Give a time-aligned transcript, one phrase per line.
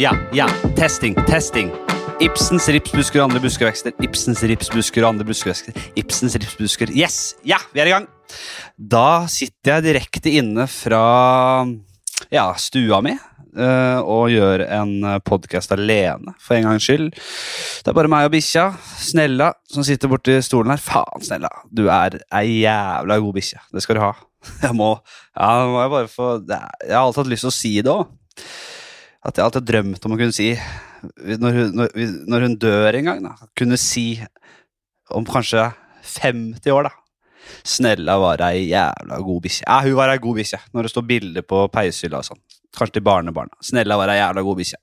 [0.00, 0.48] ja, ja.
[0.76, 1.68] Testing, testing.
[2.24, 3.92] Ibsens ripsbusker og andre buskevekster.
[4.00, 5.76] Ibsens ripsbusker og andre buskevekster.
[6.00, 6.92] Ibsens ripsbusker.
[6.96, 7.34] Yes!
[7.44, 8.06] Ja, vi er i gang.
[8.80, 11.02] Da sitter jeg direkte inne fra
[12.32, 14.94] ja, stua mi eh, og gjør en
[15.26, 17.12] podkast alene, for en gangs skyld.
[17.84, 18.70] Det er bare meg og bikkja,
[19.04, 20.80] Snella, som sitter borti stolen her.
[20.80, 23.60] Faen, Snella, du er ei jævla god bikkje.
[23.76, 24.14] Det skal du ha.
[24.64, 24.94] Jeg må,
[25.36, 27.92] ja, nå må jeg bare få Jeg har alltid hatt lyst til å si det
[27.92, 28.14] òg.
[29.26, 30.48] At jeg alltid har drømt om å kunne si
[31.40, 31.92] Når hun, når,
[32.30, 34.06] når hun dør en gang, da, kunne si
[35.10, 35.64] om kanskje
[36.06, 36.92] 50 år, da.
[37.66, 39.64] Snella var ei jævla god bikkje.
[39.64, 40.60] Ja, hun var ei god bikkje.
[40.76, 42.40] Når det står bilder på peishylla og sånn.
[42.76, 43.58] Kanskje til barnebarna.
[43.64, 44.78] Snella var ei jævla god bikkje.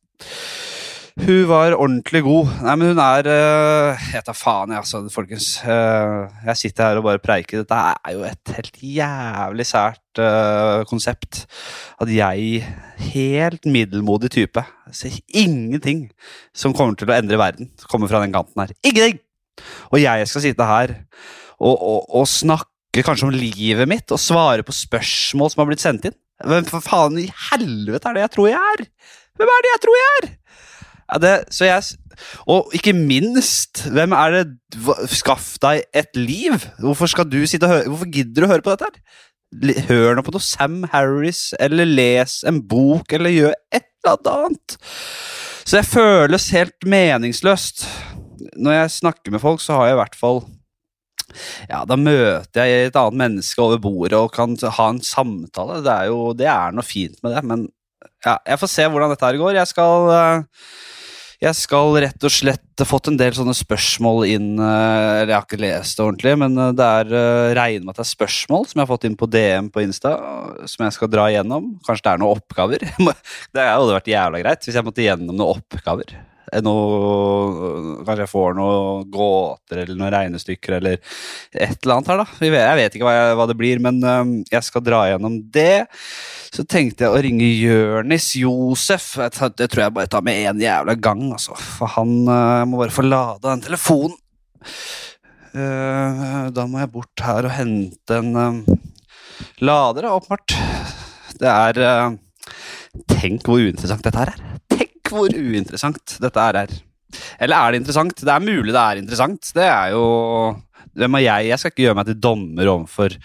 [1.17, 2.49] Hun var ordentlig god.
[2.61, 5.47] Nei, men hun er uh, Jeg tar faen, jeg, altså, folkens.
[5.65, 7.63] Uh, jeg sitter her og bare preiker.
[7.63, 11.45] Dette er jo et helt jævlig sært uh, konsept.
[12.03, 12.61] At jeg,
[13.15, 14.61] helt middelmodig type,
[14.93, 16.07] ser ingenting
[16.55, 17.73] som kommer til å endre verden.
[17.89, 18.77] Kommer fra den kanten her.
[18.85, 19.23] Ingenting!
[19.89, 20.99] Og jeg skal sitte her
[21.57, 25.81] og, og, og snakke kanskje om livet mitt og svare på spørsmål som har blitt
[25.81, 26.17] sendt inn.
[26.45, 28.85] Hvem for faen i helvete er det jeg tror jeg er?
[29.37, 30.35] Hvem er det jeg tror jeg er?
[31.07, 31.83] Ja, det, så jeg,
[32.49, 34.47] og ikke minst, hvem er det
[35.13, 36.65] Skaff deg et liv!
[36.81, 38.89] Hvorfor skal du sitte og høre Hvorfor gidder du å høre på dette?
[38.91, 39.23] her?
[39.87, 44.75] Hør nå på noe Sam Harris, eller les en bok, eller gjør et eller annet.
[45.63, 47.85] Så jeg føles helt meningsløst.
[48.59, 50.43] Når jeg snakker med folk, så har jeg i hvert fall
[51.67, 55.81] ja, da møter jeg et annet menneske over bordet og kan ha en samtale.
[55.85, 57.65] Det er jo det er noe fint med det, men
[58.25, 59.57] ja, jeg får se hvordan dette her går.
[59.59, 60.07] Jeg skal
[61.43, 65.59] jeg skal rett og slett fått en del sånne spørsmål inn Eller jeg har ikke
[65.61, 67.11] lest det ordentlig, men det er
[67.57, 70.13] regner med at det er spørsmål som jeg har fått inn på DM på Insta,
[70.69, 71.75] som jeg skal dra igjennom.
[71.85, 72.87] Kanskje det er noen oppgaver?
[73.53, 76.17] Det hadde vært jævla greit hvis jeg måtte gjennom noen oppgaver.
[76.63, 80.97] Noe, kanskje jeg får noen gåter eller noen regnestykker eller
[81.51, 82.47] et eller annet her, da.
[82.47, 83.99] Jeg vet ikke hva, jeg, hva det blir, men
[84.47, 85.87] jeg skal dra gjennom det.
[86.53, 89.09] Så tenkte jeg å ringe Jørnis Josef.
[89.57, 91.57] Det tror jeg bare tar med én jævla gang, altså.
[91.59, 94.17] For han uh, må bare få lada den telefonen.
[95.57, 98.77] Uh, da må jeg bort her og hente en uh,
[99.63, 100.55] lader, åpenbart.
[101.37, 102.17] Det er
[103.11, 104.56] Tenk hvor uinteressant dette her er.
[105.13, 106.75] Hvor uinteressant dette her er.
[107.39, 108.19] Eller er det interessant?
[108.19, 109.51] Det er mulig det er interessant.
[109.55, 110.05] Det er jo
[110.97, 111.49] Hvem er jeg?
[111.51, 113.15] Jeg skal ikke gjøre meg til dommer overfor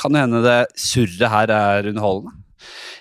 [0.00, 2.36] Kan det hende det surret her er underholdende?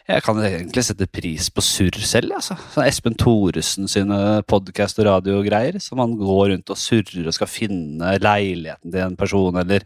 [0.10, 2.34] Jeg kan egentlig sette pris på surr selv.
[2.40, 2.56] Altså.
[2.74, 5.78] Sånn Espen Thoresen sine podkast- og radiogreier.
[5.84, 9.86] Som han går rundt og surrer og skal finne leiligheten til en person, eller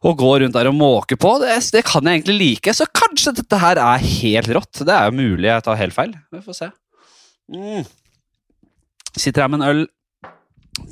[0.00, 1.34] og gå rundt der og måke på.
[1.42, 4.84] Det, det, kan jeg egentlig like, så kanskje dette her er helt rått.
[4.84, 6.14] Det er jo mulig jeg tar helt feil.
[6.32, 6.70] Vi får se.
[7.50, 7.84] Mm.
[9.16, 9.84] Sitter her med en øl.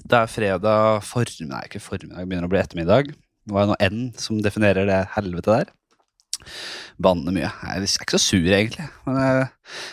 [0.09, 3.13] Det er fredag formiddag Nei, ikke formiddag, begynner å bli ettermiddag.
[3.49, 5.71] Det var noe N som definerer det helvete der.
[7.01, 7.49] Banner mye.
[7.49, 8.89] Jeg er ikke så sur, egentlig.
[9.07, 9.47] Men jeg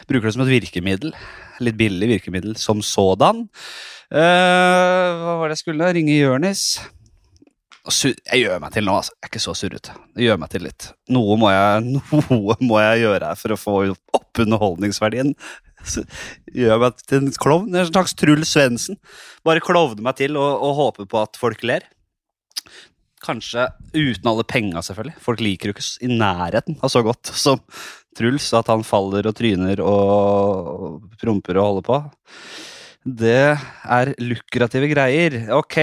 [0.10, 1.14] bruker det som et virkemiddel.
[1.64, 3.46] Litt billig virkemiddel som sådan.
[4.12, 5.94] Uh, hva var det jeg skulle?
[5.96, 6.66] Ringe Jørnis.
[7.86, 9.14] Jeg gjør meg til nå, altså.
[9.14, 9.96] Jeg er ikke så surrete.
[10.18, 10.90] Det gjør meg til litt.
[11.14, 12.02] Noe må, jeg,
[12.34, 15.36] noe må jeg gjøre her for å få opp underholdningsverdien.
[16.56, 17.76] Gjør meg til en klovn.
[17.76, 19.00] En slags Truls Svendsen.
[19.46, 21.86] Bare klovne meg til og, og håpe på at folk ler.
[23.26, 25.18] Kanskje uten alle penga, selvfølgelig.
[25.24, 27.62] Folk liker jo ikke i nærheten av så godt som
[28.18, 28.52] Truls.
[28.58, 32.00] At han faller og tryner og promper og holder på.
[33.06, 35.42] Det er lukrative greier.
[35.54, 35.78] Ok.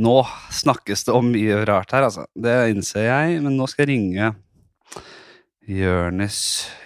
[0.00, 0.14] Nå
[0.54, 2.24] snakkes det om mye rart her, altså.
[2.32, 4.30] Det innser jeg, men nå skal jeg ringe
[5.70, 6.38] Jørnis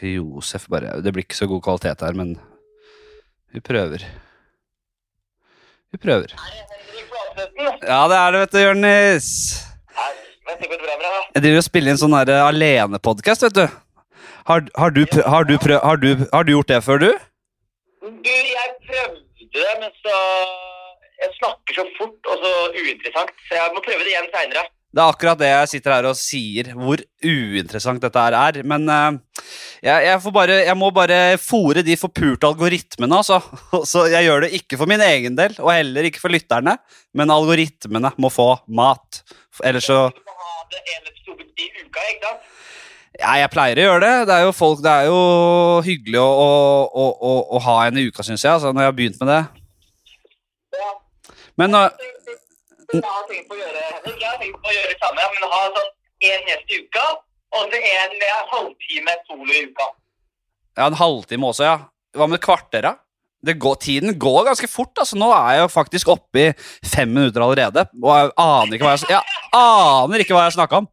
[0.05, 0.67] Josef.
[0.69, 0.99] Bare.
[1.01, 2.35] Det blir ikke så god kvalitet her, men
[3.55, 4.05] vi prøver.
[5.95, 6.35] Vi prøver.
[7.85, 9.31] Ja, det er det, vet du, Jørnis.
[11.35, 13.65] Jeg driver og spiller inn sånn alenepodkast, vet du.
[14.45, 17.11] Har, har, du, har, du prøv, har, du, har du gjort det før, du?
[18.05, 20.21] Du, jeg prøvde det, men så
[21.25, 24.65] Jeg snakker så fort og så uinteressant, så jeg må prøve det igjen seinere.
[24.95, 28.61] Det er akkurat det jeg sitter her og sier, hvor uinteressant dette her er.
[28.63, 29.17] Men uh,
[29.83, 33.41] jeg, jeg, bare, jeg, må bare fòre de forpurte algoritmene, altså.
[33.91, 36.77] Så jeg gjør det ikke for min egen del, og heller ikke for lytterne.
[37.11, 39.25] Men algoritmene må få mat.
[39.67, 40.05] Ellers så?
[43.19, 44.15] Ja, jeg pleier å gjøre det.
[44.31, 45.21] Det er jo, folk, det er jo
[45.87, 46.31] hyggelig å,
[46.87, 49.35] å, å, å ha en i uka, syns jeg, altså, når jeg har begynt med
[49.35, 49.43] det.
[50.79, 50.91] Ja.
[51.59, 52.11] Men uh,
[52.93, 55.91] Jeg har tenkt på å gjøre det samme, men ha sånn
[56.25, 57.07] én i uka,
[57.55, 59.89] og en halvtime solo uka.
[60.75, 61.77] Ja, en halvtime også, ja.
[62.19, 62.95] hva med kvarter, da?
[63.45, 64.97] Tiden går ganske fort.
[64.99, 66.53] altså Nå er jeg jo faktisk oppe i
[66.89, 67.85] fem minutter allerede.
[68.01, 70.89] Og jeg aner ikke hva jeg, jeg aner ikke hva jeg snakka om.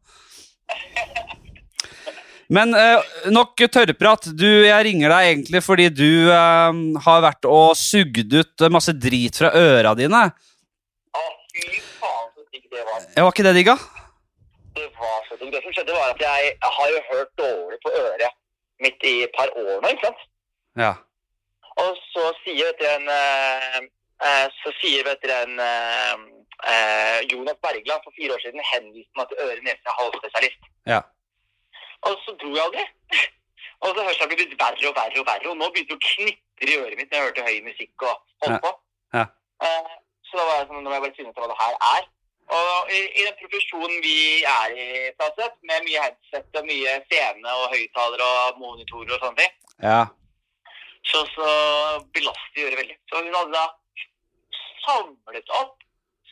[2.52, 3.00] Men eh,
[3.32, 4.28] nok tørrprat.
[4.36, 9.40] Du, jeg ringer deg egentlig fordi du eh, har vært og sugd ut masse drit
[9.40, 10.26] fra øra dine.
[10.28, 11.22] Å,
[11.54, 12.91] fy faen, så digg det var.
[13.16, 13.76] Ja, Var ikke det digga?
[14.76, 15.52] Det var så digg.
[15.54, 18.38] Det som skjedde, var at jeg, jeg har jo hørt dårlig på øret
[18.84, 20.22] mitt i et par år nå, ikke sant?
[20.84, 20.92] Ja.
[21.84, 23.78] Og så sier vet du, en, eh,
[24.26, 29.28] eh, så sier vet du, en eh, Jonas Bergland for fire år siden henviste meg
[29.30, 30.66] til øre, nese, halsspesialist.
[30.92, 31.00] Ja.
[32.08, 32.88] Og så dro jeg aldri.
[33.82, 35.98] Og så hørte det ble blitt verre og verre og verre, og nå begynte det
[35.98, 38.12] å knitre i øret mitt når jeg hørte høy musikk og
[38.44, 38.70] holdt på.
[39.16, 39.24] Ja.
[39.66, 39.94] Eh,
[40.28, 42.04] så da var jeg sånn, nå må jeg bare finne ut hva det her er.
[42.52, 44.86] Og i, i den profesjonen vi er i,
[45.18, 49.54] Plassett, med mye headset og mye scene og høyttalere og monitorer og sånne ting,
[49.86, 50.00] Ja.
[51.10, 51.46] så, så
[52.14, 52.98] belaster øret veldig.
[53.08, 53.64] Så hun hadde da
[54.84, 55.78] samlet opp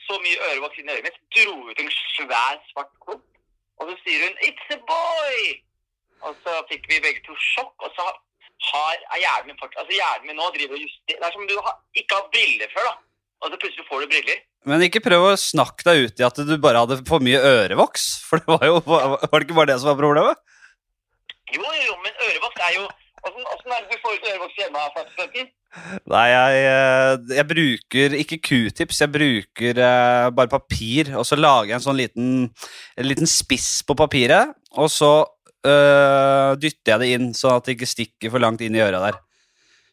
[0.07, 3.27] så mye ørevoks inni i øret mitt, dro ut en svær, svart klump,
[3.81, 5.59] og så sier hun 'It's a boy!'
[6.27, 8.05] Og så fikk vi begge to sjokk, og så
[8.71, 11.45] har er hjernen min fortsatt Altså hjernen min nå driver og justerer Det er som
[11.45, 12.95] om du har, ikke har briller før, da.
[13.41, 14.41] Og så plutselig får du briller.
[14.69, 18.09] Men ikke prøv å snakke deg ut i at du bare hadde for mye ørevoks.
[18.29, 20.43] For det var jo Var det ikke bare det som var problemet?
[21.51, 22.89] Jo, jo, jo, men ørevoks er jo
[23.21, 24.85] Åssen er det du får ut ørevoks hjemme?
[24.97, 25.51] Faktisk?
[26.11, 31.13] Nei, jeg, eh, jeg bruker ikke q-tips, jeg bruker uh, bare papir.
[31.19, 32.31] Og så lager jeg en sånn liten,
[32.97, 37.77] en liten spiss på papiret, og så uh, dytter jeg det inn sånn at det
[37.77, 39.21] ikke stikker for langt inn i øra der.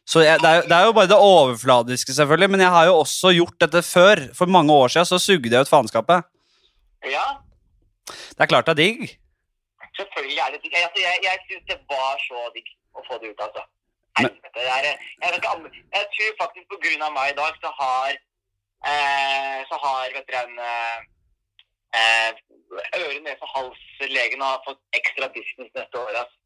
[0.08, 2.84] Så jeg, det, er, jo- det er jo bare det overfladiske, selvfølgelig, men jeg har
[2.88, 4.22] jo også gjort dette før.
[4.38, 6.24] For mange år siden så sugde jeg ut faenskapet.
[7.16, 7.26] Ja,
[8.08, 9.02] Det er klart det er digg.
[9.98, 10.74] selvfølgelig er det digg.
[10.80, 13.62] Altså, jeg jeg syns det var så digg å få det ut, altså.
[14.18, 14.48] Helvete.
[14.56, 18.10] Det jeg, jeg tror faktisk på grunn av meg i dag så har
[18.90, 20.98] eh, så har vet dere, en eh,
[22.00, 22.30] eh,
[23.02, 26.16] øre, nese, hals-legen har fått ekstra business neste år.
[26.22, 26.37] Altså.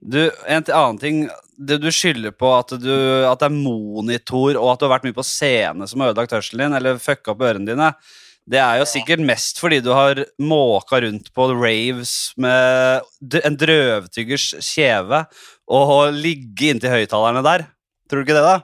[0.00, 1.22] Du, En annen ting
[1.60, 2.94] det Du skylder på at, du,
[3.28, 6.32] at det er monitor og at du har vært mye på scene som har ødelagt
[6.32, 7.90] hørselen din, eller fucka opp ørene dine.
[8.50, 13.04] Det er jo sikkert mest fordi du har måka rundt på raves med
[13.44, 15.26] en drøvtyggers kjeve
[15.70, 17.66] og ligge inntil høyttalerne der.
[18.08, 18.56] Tror du ikke det, da?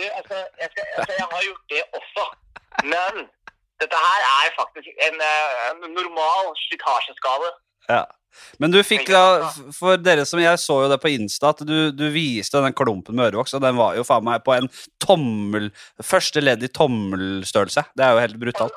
[0.00, 2.26] Du, altså, jeg, skal, altså, jeg har gjort det også,
[2.90, 3.22] men
[3.80, 7.52] dette her er faktisk en, eh, en normal slitasjeskade.
[7.88, 8.02] Ja.
[8.60, 11.90] Men du fikk da, for dere som jeg så jo det på Insta, at du,
[11.96, 14.68] du viste den klumpen med ørevoks, og den var jo faen meg på en
[15.00, 15.70] tommel
[16.04, 17.86] Første ledd i tommelstørrelse.
[17.96, 18.76] Det er jo helt brutalt.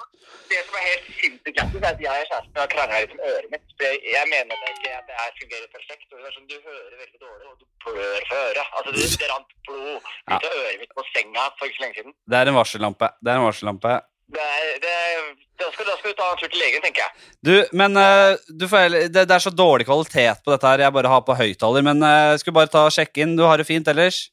[0.54, 3.22] Det som er helt sinnssykt lættis, er at jeg og kjæresten har krangla litt om
[3.32, 3.66] øret mitt.
[3.82, 6.06] Jeg, mener det ikke, at det her fungerer perfekt.
[6.10, 8.74] Det er sånn, du hører veldig dårlig, og du blør for øret.
[8.78, 12.00] Altså, det, det rant blod ut av øret mitt på senga for ikke så lenge
[12.00, 12.18] siden.
[12.32, 13.12] Det er en varsellampe.
[13.20, 13.96] Det er en varsellampe.
[14.34, 17.26] Da, skal, da skal du ta en tur til legen, tenker jeg.
[17.46, 20.86] Du, men eh, du får, det, det er så dårlig kvalitet på dette her.
[20.86, 21.86] Jeg bare har på høyttaler.
[21.86, 23.36] Men eh, jeg skulle bare ta og sjekke inn.
[23.40, 24.26] Du har det fint ellers?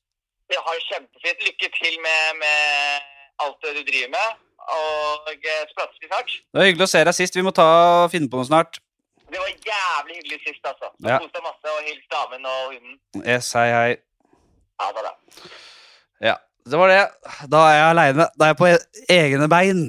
[0.50, 1.48] Jeg har det kjempefint.
[1.48, 3.08] Lykke til med, med
[3.44, 4.38] alt det du driver med.
[4.70, 6.36] Og så prates vi snart.
[6.52, 7.36] Det var hyggelig å se deg sist.
[7.36, 7.68] Vi må ta
[8.04, 8.80] og finne på noe snart.
[9.30, 10.90] Det var jævlig hyggelig sist, altså.
[11.06, 11.20] Ja.
[11.22, 12.96] Kos deg masse, og hils damen og hunden.
[13.22, 13.90] Yes, hei, hei.
[14.80, 15.12] Ja, det er
[16.72, 16.78] det.
[16.80, 17.00] Var det.
[17.50, 18.26] Da er jeg aleine.
[18.38, 18.70] Da er jeg på
[19.16, 19.82] egne bein.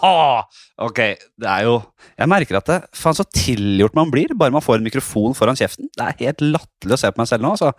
[0.86, 1.00] ok,
[1.40, 1.74] det er jo
[2.14, 5.58] Jeg merker at det Faen, så tilgjort man blir bare man får en mikrofon foran
[5.58, 5.90] kjeften.
[5.96, 7.52] Det er helt latterlig å se på meg selv nå.
[7.56, 7.72] Altså.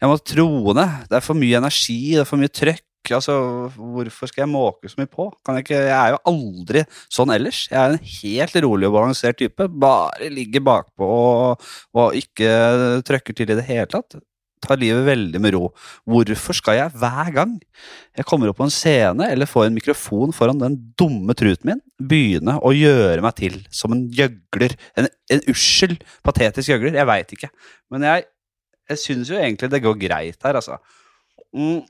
[0.00, 0.88] Jeg må troende.
[1.10, 2.84] Det er for mye energi, det er for mye trøkk.
[3.12, 3.34] Altså,
[3.76, 5.26] Hvorfor skal jeg måke så mye på?
[5.58, 7.66] Jeg, jeg er jo aldri sånn ellers.
[7.68, 9.66] Jeg er en helt rolig og balansert type.
[9.68, 11.66] Bare ligger bakpå og,
[12.00, 14.16] og ikke trøkker til i det hele tatt.
[14.64, 15.68] Tar livet veldig med ro.
[16.08, 17.54] Hvorfor skal jeg hver gang
[18.14, 21.82] jeg kommer opp på en scene eller får en mikrofon foran den dumme truten min,
[21.98, 24.76] begynne å gjøre meg til som en gjøgler?
[24.98, 26.98] En, en ussel, patetisk gjøgler?
[27.00, 27.50] Jeg veit ikke.
[27.92, 28.28] Men jeg,
[28.92, 30.80] jeg syns jo egentlig det går greit her, altså.
[31.54, 31.84] Mm.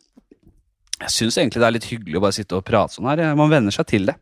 [1.04, 3.26] Jeg syns egentlig det er litt hyggelig å bare sitte og prate sånn her.
[3.38, 4.18] Man venner seg til det.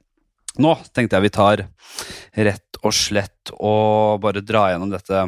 [0.60, 1.64] Nå tenkte jeg vi tar
[2.48, 5.24] rett og slett og bare dra gjennom dette,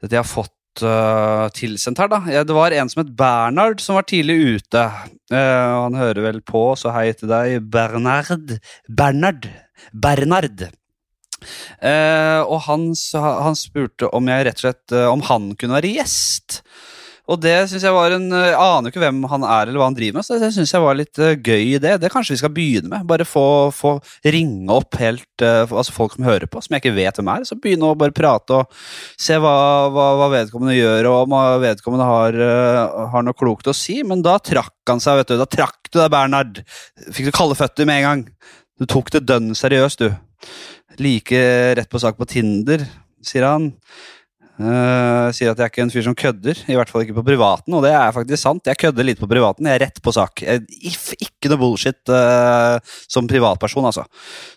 [0.00, 2.42] dette jeg har fått øh, tilsendt her, da.
[2.42, 4.84] Det var en som het Bernhard, som var tidlig ute.
[5.32, 5.38] Uh,
[5.86, 8.56] han hører vel på, så hei til deg, Bernhard.
[8.88, 9.48] Bernhard.
[9.92, 10.66] Bernhard.
[11.82, 15.92] Uh, og han, han spurte om jeg rett og slett eh, Om han kunne være
[15.98, 16.62] gjest.
[17.24, 19.86] Og det synes jeg var en Jeg aner jo ikke hvem han er eller hva
[19.88, 21.94] han driver med, så det syns jeg var litt uh, gøy idé.
[22.00, 23.06] Det kanskje vi skal begynne med.
[23.08, 23.94] Bare få, få
[24.34, 27.46] ringe opp helt uh, altså folk som hører på, som jeg ikke vet hvem er.
[27.48, 28.84] Så begynne å bare prate og
[29.16, 29.54] se hva,
[29.94, 32.40] hva, hva vedkommende gjør, og om vedkommende har,
[33.14, 34.02] har, noe klokt å si.
[34.04, 35.38] Men da trakk han seg, vet du.
[35.40, 36.60] Da trakk du deg, Bernhard.
[37.08, 38.26] Fikk du kalde føtter med en gang.
[38.80, 40.12] Du tok det dønn seriøst, du.
[41.00, 41.40] Like
[41.78, 42.84] rett på sak på Tinder,
[43.24, 43.72] sier han.
[44.54, 47.24] Uh, sier at jeg er ikke en fyr som kødder, i hvert fall ikke på
[47.26, 47.74] privaten.
[47.74, 48.68] Og det er faktisk sant.
[48.70, 49.66] Jeg kødder litt på privaten.
[49.66, 50.44] Jeg er rett på sak.
[50.78, 52.78] If, ikke noe bullshit uh,
[53.10, 54.06] som privatperson, altså.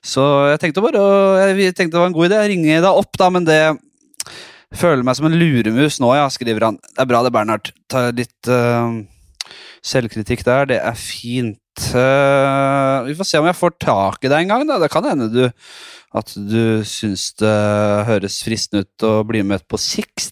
[0.05, 1.01] Så jeg tenkte bare
[1.49, 3.59] Jeg tenkte det var en god idé Jeg ringe deg opp, da, men det
[4.77, 6.77] Føler meg som en luremus nå, ja, skriver han.
[6.83, 7.69] Det er bra det, Bernhard.
[7.87, 8.99] Ta litt uh,
[9.79, 10.67] selvkritikk der.
[10.73, 11.63] Det er fint.
[13.07, 14.77] vi får se om jeg får tak i deg en gang, da.
[14.83, 15.45] Det kan hende du
[16.15, 17.55] at du syns det
[18.07, 20.31] høres fristende ut å bli med på sikt.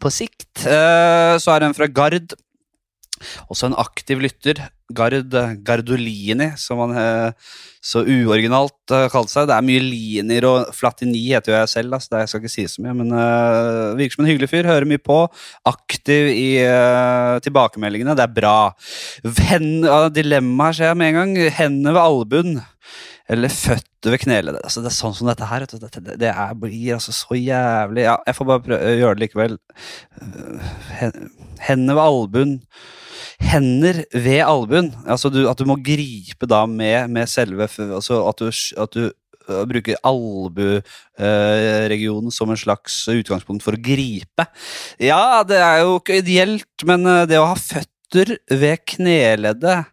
[0.00, 0.66] På sikt.
[0.68, 2.34] Eh, så er det en fra Gard.
[3.48, 4.60] Også en aktiv lytter.
[4.94, 5.32] Gard
[5.64, 7.54] Gardolini, som han eh,
[7.84, 9.48] så uoriginalt uh, kalte seg.
[9.48, 12.64] Det er mye linier, og Flatini heter jo jeg selv, så jeg skal ikke si
[12.72, 12.94] så mye.
[12.96, 14.68] Men uh, virker som en hyggelig fyr.
[14.68, 15.18] Hører mye på.
[15.68, 18.16] Aktiv i uh, tilbakemeldingene.
[18.16, 18.56] Det er bra.
[19.50, 21.36] Hen, uh, Dilemmaet ser jeg med en gang.
[21.58, 22.56] Hendene ved albuen
[23.30, 24.60] eller føtter ved kneleddet.
[24.66, 25.64] Altså, det er sånn som dette her.
[25.64, 29.16] Dette, det, det er, blir altså så jævlig Ja, jeg får bare prøve å gjøre
[29.16, 29.54] det likevel.
[31.64, 32.52] Hender ved albuen.
[33.40, 34.92] Hender ved albuen.
[35.08, 38.50] Altså du, at du må gripe da med, med selve altså at du,
[38.84, 44.44] at du øh, bruker alburegionen som en slags utgangspunkt for å gripe.
[45.00, 49.84] Ja, det er jo ikke ideelt, men øh, det å ha føtter ved kneleddet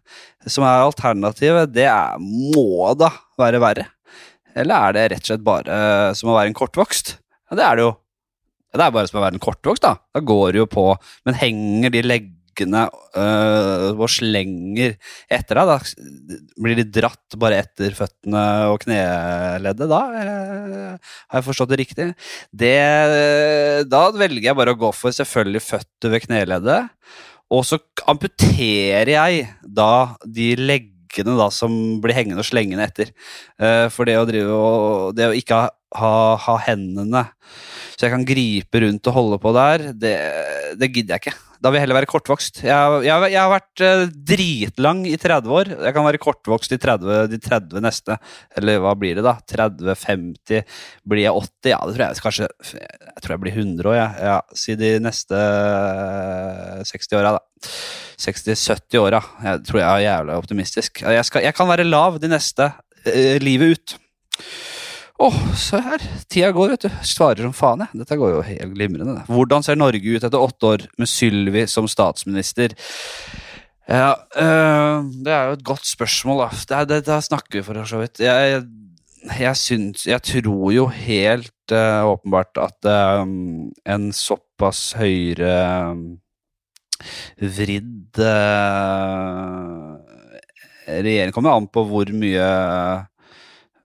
[0.50, 3.88] som er alternativet, det er, må da være verre.
[4.58, 7.16] Eller er det rett og slett bare uh, som å være en kortvokst?
[7.50, 7.96] Ja, det er det jo.
[8.72, 9.98] Det er bare som å være en kortvokst, da.
[10.16, 10.86] Da går det jo på.
[11.28, 12.86] Men henger de leggene
[13.20, 14.94] øh, og slenger
[15.32, 20.00] etter deg, da blir de dratt bare etter føttene og kneleddet da?
[20.16, 22.08] Uh, har jeg forstått det riktig?
[22.48, 22.72] Det,
[23.92, 26.88] da velger jeg bare å gå for selvfølgelig føtter ved kneleddet.
[27.52, 27.78] Og så
[28.08, 33.12] amputerer jeg da de leggene da som blir hengende og slengende etter.
[33.60, 37.26] Uh, for det å og Det å ikke ha, ha, ha, hendene
[37.92, 40.16] så jeg kan gripe rundt og holde på der, det,
[40.80, 41.51] det gidder jeg ikke.
[41.62, 42.62] Da vil jeg heller være kortvokst.
[42.66, 44.00] Jeg, jeg, jeg har vært uh,
[44.32, 45.68] dritlang i 30 år.
[45.76, 48.16] Jeg kan være kortvokst i 30, de 30 neste.
[48.58, 49.36] Eller hva blir det, da?
[49.46, 50.64] 30, 50
[51.06, 51.70] Blir jeg 80?
[51.70, 54.26] Ja, det tror jeg kanskje Jeg tror jeg blir 100 år, jeg.
[54.26, 57.70] Ja, si de neste uh, eh, 60 åra, da.
[58.22, 59.22] 60-70 åra.
[59.46, 61.04] Jeg tror jeg er jævlig optimistisk.
[61.06, 63.98] Jeg, skal, jeg kan være lav de neste uh, livet ut.
[65.22, 66.02] Å, oh, se her.
[66.26, 66.94] Tida går, vet du.
[67.06, 68.00] Svarer som faen, jeg.
[68.00, 69.20] Dette går jo helt glimrende.
[69.30, 72.74] Hvordan ser Norge ut etter åtte år med Sylvi som statsminister?
[73.86, 76.48] Ja, øh, det er jo et godt spørsmål, da.
[76.72, 78.18] Det, det, det snakker vi for så vidt.
[78.24, 78.64] Jeg,
[79.28, 83.22] jeg, syns Jeg tror jo helt øh, åpenbart at øh,
[83.94, 85.54] en såpass høyre
[87.38, 88.18] vridd
[90.86, 92.50] regjering kommer an på hvor mye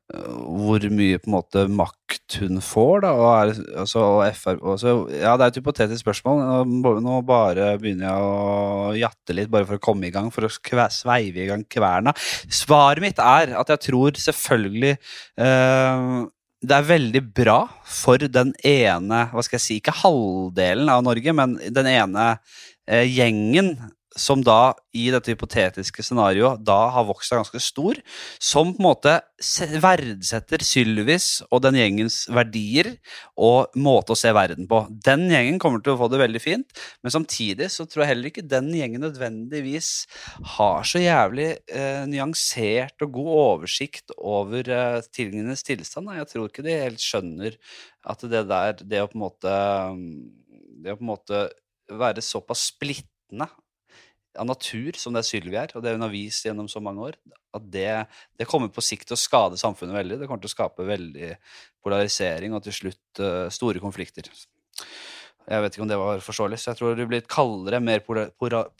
[0.07, 3.11] hvor mye på en måte makt hun får, da.
[3.17, 4.03] Og er, altså,
[4.37, 6.43] FR, også, ja, det er et hypotetisk spørsmål.
[6.69, 10.47] Nå, nå, bare begynner jeg å jatte litt, bare for å komme i gang, for
[10.47, 12.15] å sveive i gang kverna.
[12.47, 16.07] Svaret mitt er at jeg tror selvfølgelig eh,
[16.67, 21.35] det er veldig bra for den ene, hva skal jeg si, ikke halvdelen av Norge,
[21.35, 22.29] men den ene
[22.87, 23.75] eh, gjengen
[24.17, 27.99] som da i dette hypotetiske scenarioet da har vokst seg ganske stor,
[28.41, 29.13] som på en måte
[29.83, 32.93] verdsetter Sylvis og den gjengens verdier
[33.37, 34.81] og måte å se verden på.
[35.05, 38.31] Den gjengen kommer til å få det veldig fint, men samtidig så tror jeg heller
[38.31, 39.91] ikke den gjengen nødvendigvis
[40.57, 46.09] har så jævlig eh, nyansert og god oversikt over eh, tingenes tilstand.
[46.17, 47.57] Jeg tror ikke de helt skjønner
[48.07, 49.53] at det der, det å på en måte
[50.77, 51.39] Det å på en måte
[51.87, 53.47] være såpass splittende
[54.39, 57.17] av natur som det Sylvi er, og det hun har vist gjennom så mange år,
[57.57, 57.89] at det,
[58.37, 60.19] det, kommer på sikt til å skade samfunnet veldig.
[60.21, 61.33] Det kommer til å skape veldig
[61.85, 64.29] polarisering og til slutt uh, store konflikter.
[65.47, 68.03] Jeg vet ikke om det var forståelig, så jeg tror det blir et kaldere, mer
[68.05, 68.71] polar, polar,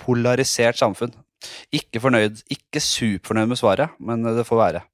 [0.00, 1.14] polarisert samfunn.
[1.72, 4.86] Ikke fornøyd, ikke superfornøyd med svaret, men det får være.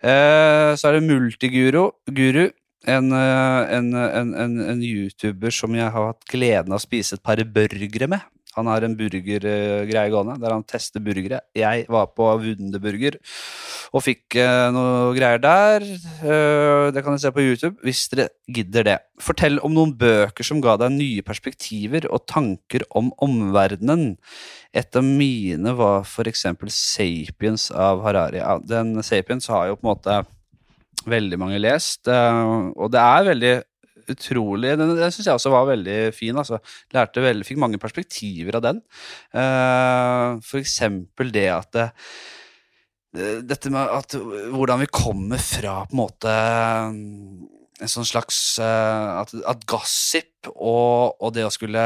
[0.00, 1.90] Uh, så er det Multiguru.
[2.10, 2.48] Guru,
[2.86, 7.24] en, eh, en, en, en, YouTuber som jeg har hatt gleden av å spise et
[7.24, 8.22] par burgere med.
[8.56, 11.42] Han har en burgergreie gående der han tester burgere.
[11.56, 13.18] Jeg var på Wunderburger
[13.94, 15.84] og fikk eh, noe greier der.
[15.84, 18.96] Eh, det kan dere se på YouTube hvis dere gidder det.
[19.22, 24.16] Fortell om noen bøker som ga deg nye perspektiver og tanker om omverdenen.
[24.76, 28.42] Et av mine var eksempel Sapiens av Harari.
[28.64, 30.18] Den Sapiens har jo på en måte
[31.06, 32.44] veldig mange lest, eh,
[32.74, 33.54] og det er veldig
[34.12, 36.36] utrolig Den, den syns jeg også var veldig fin.
[36.36, 36.60] altså.
[36.94, 38.80] Lærte veldig, Fikk mange perspektiver av den.
[39.34, 41.90] Uh, for eksempel det at det,
[43.48, 44.16] dette med at,
[44.52, 46.32] hvordan vi kommer fra på en måte
[47.76, 51.82] en sånn slags uh, at, at, gossip og, og, det å skulle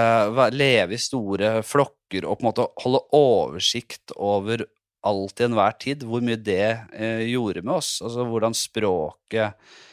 [0.54, 4.66] leve i store flokker og på en måte holde oversikt over
[5.06, 7.96] alt i enhver tid, hvor mye det uh, gjorde med oss.
[8.04, 9.89] Altså hvordan språket Eh,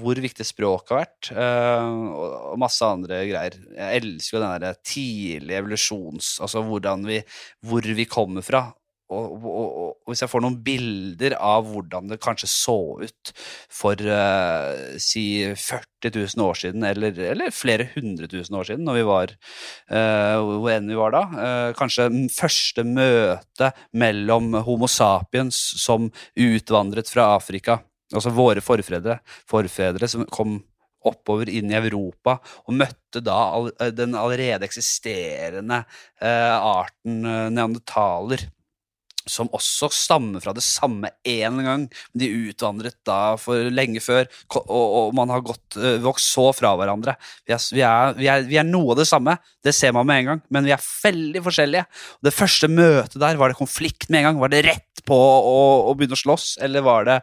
[0.00, 3.58] hvor viktig språk har vært, eh, og masse andre greier.
[3.76, 6.38] Jeg elsker jo den der tidlige evolusjons...
[6.44, 6.64] Altså
[7.06, 7.22] vi,
[7.62, 8.68] hvor vi kommer fra.
[9.08, 13.30] Og, og, og, hvis jeg får noen bilder av hvordan det kanskje så ut
[13.72, 18.98] for uh, si 40 000 år siden, eller, eller, flere hundre tusen år siden, når
[18.98, 25.56] vi var uh, hvor enn vi var da uh, Kanskje første møte mellom Homo sapiens
[25.80, 27.80] som utvandret fra Afrika
[28.14, 30.58] Altså våre forfedre, forfedre som kom
[31.06, 35.82] oppover inn i Europa og møtte da all, den allerede eksisterende
[36.20, 38.48] eh, arten eh, neandertaler.
[39.28, 41.82] Som også stammer fra det samme én gang.
[42.16, 44.24] De utvandret da for lenge før,
[44.56, 47.12] og, og man har gått, uh, vokst så fra hverandre.
[47.44, 50.08] Vi er, vi, er, vi, er, vi er, noe av det samme, det ser man
[50.08, 51.84] med en gang, men vi er veldig forskjellige.
[52.24, 54.40] Det første møtet der, var det konflikt med en gang?
[54.46, 55.60] Var det rett på å,
[55.90, 57.20] å begynne å slåss, eller var det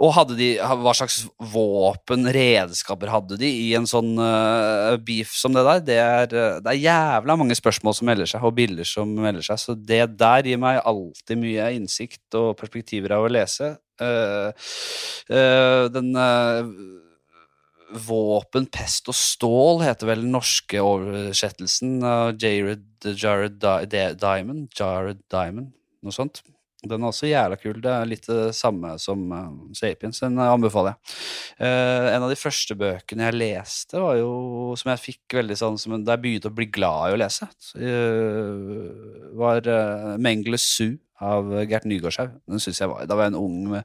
[0.00, 1.18] og de, hva slags
[1.52, 5.82] våpen, redskaper hadde de i en sånn uh, beef som det der?
[5.84, 9.44] Det er, eh, det er, jævla mange spørsmål som melder seg, og bilder som melder
[9.44, 9.60] seg.
[9.60, 13.74] Så det der gir meg alltid mye innsikt og perspektiver av å lese.
[14.02, 14.50] Uh,
[15.30, 16.12] uh, den
[17.92, 24.70] Våpen, pest og stål heter vel den norske oversettelsen av Jared, Jared Diamond.
[24.78, 26.40] Jared Diamond, noe sånt.
[26.82, 27.76] Den er også jævla kul.
[27.82, 30.18] Det er litt det samme som uh, Sapiens.
[30.24, 31.14] Den anbefaler jeg.
[31.60, 35.78] Uh, en av de første bøkene jeg leste, var jo som jeg fikk veldig sånn
[36.02, 37.46] Da jeg begynte å bli glad i å lese,
[37.78, 38.90] uh,
[39.38, 42.34] var uh, Mengele Zoo av Gert Nygaardshaug.
[42.66, 43.78] Jeg var, Da var jeg en ung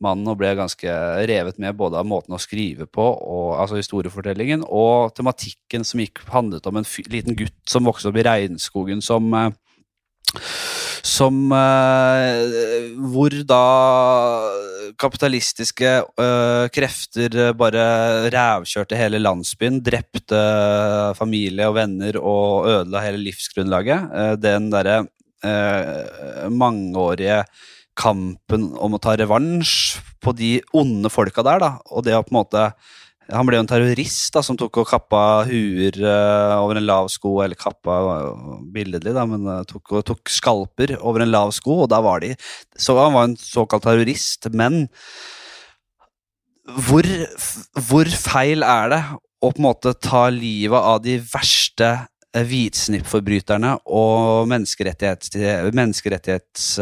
[0.00, 0.94] mann og ble ganske
[1.28, 6.24] revet med både av måten å skrive på, og, altså historiefortellingen, og tematikken som gikk,
[6.32, 9.36] handlet om en liten gutt som vokste opp i regnskogen som
[11.06, 13.62] som uh, Hvor da
[14.98, 17.86] kapitalistiske uh, krefter bare
[18.34, 20.40] rævkjørte hele landsbyen, drepte
[21.18, 24.40] familie og venner og ødela hele livsgrunnlaget.
[24.42, 25.04] Den derre
[26.50, 27.44] mangeårige
[27.98, 32.32] kampen om å ta revansj på de onde folka der, da, og det å på
[32.32, 32.64] en måte
[33.28, 37.10] han ble jo en terrorist da, som tok og kappa huer uh, over en lav
[37.12, 41.82] sko, eller kappa uh, billedlig, da, men uh, tok, tok skalper over en lav sko,
[41.84, 42.34] og da var de
[42.78, 44.86] Så han var en såkalt terrorist, men
[46.88, 47.04] hvor,
[47.88, 49.02] hvor feil er det
[49.38, 51.92] å på en måte ta livet av de verste
[52.36, 56.76] hvitsnippforbryterne og menneskerettighetstyrannene menneskerettighets,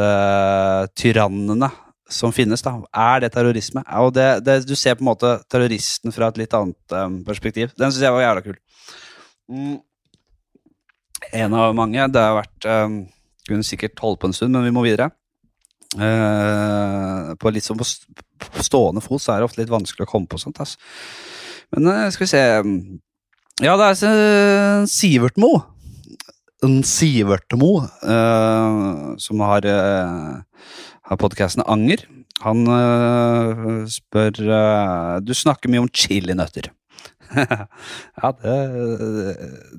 [2.09, 2.63] som finnes.
[2.63, 2.77] da.
[2.95, 3.83] Er det terrorisme?
[3.99, 7.75] Og det, det, du ser på en måte terroristen fra et litt annet um, perspektiv.
[7.79, 8.59] Den syns jeg var jævla kul.
[9.51, 9.77] Mm.
[11.43, 12.09] En av mange.
[12.13, 12.99] Det har vært um,
[13.47, 15.11] Kunne sikkert holdt på en stund, men vi må videre.
[15.97, 17.87] Uh, på litt sånn på,
[18.61, 20.59] stående fot så er det ofte litt vanskelig å komme på sånt.
[20.63, 20.79] Altså.
[21.75, 22.43] Men uh, skal vi se
[23.65, 25.55] Ja, det er uh, Sivert Mo.
[26.67, 29.71] En Sivert Mo, uh, som har
[31.11, 32.05] av podkasten Anger.
[32.45, 36.71] Han uh, spør uh, Du snakker mye om chilinøtter.
[37.37, 38.57] ja, det,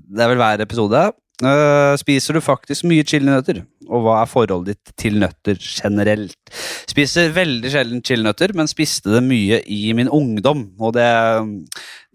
[0.10, 1.08] det er vel hver episode.
[1.38, 3.62] Uh, spiser du faktisk mye chilinøtter?
[3.88, 6.36] Og hva er forholdet ditt til nøtter generelt?
[6.90, 10.66] Spiser veldig sjelden chilinøtter, men spiste det mye i min ungdom.
[10.82, 11.06] Og det,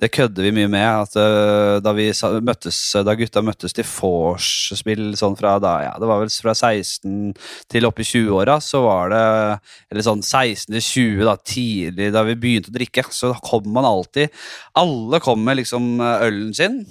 [0.03, 0.83] det kødder vi mye med.
[0.83, 2.09] At uh, da, vi
[2.43, 7.37] møttes, da gutta møttes til vorspiel sånn fra da, ja, det var vel fra 16
[7.71, 9.23] til opp i 20-åra, så var det
[9.93, 13.87] Eller sånn 16 til 20, da, tidlig da vi begynte å drikke, så kom man
[13.88, 14.35] alltid
[14.79, 16.83] Alle kom med liksom ølen sin.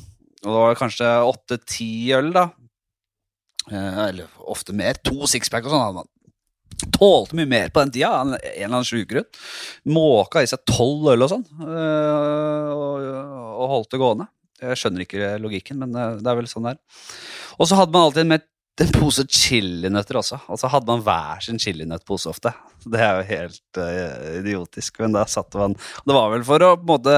[0.41, 2.47] Og det var kanskje åtte-ti øl, da.
[3.69, 4.97] Eh, eller ofte mer.
[5.06, 6.10] To sixpack og sånn hadde man.
[6.89, 8.12] Tålte mye mer på den tida.
[8.22, 9.28] En eller annen sjukegrunn.
[9.94, 11.48] Måka i seg tolv øl og sånn.
[11.65, 14.30] Eh, og holdt det gående.
[14.62, 16.82] Jeg skjønner ikke logikken, men eh, det er vel sånn det er.
[17.58, 18.48] Og så hadde man alltid med
[18.79, 20.39] en pose chilinøtter også.
[20.49, 22.53] Og så hadde man hver sin chilinøttpose ofte.
[22.81, 26.71] Det er jo helt uh, idiotisk, men da satt man Det var vel for å
[26.79, 27.17] på en måte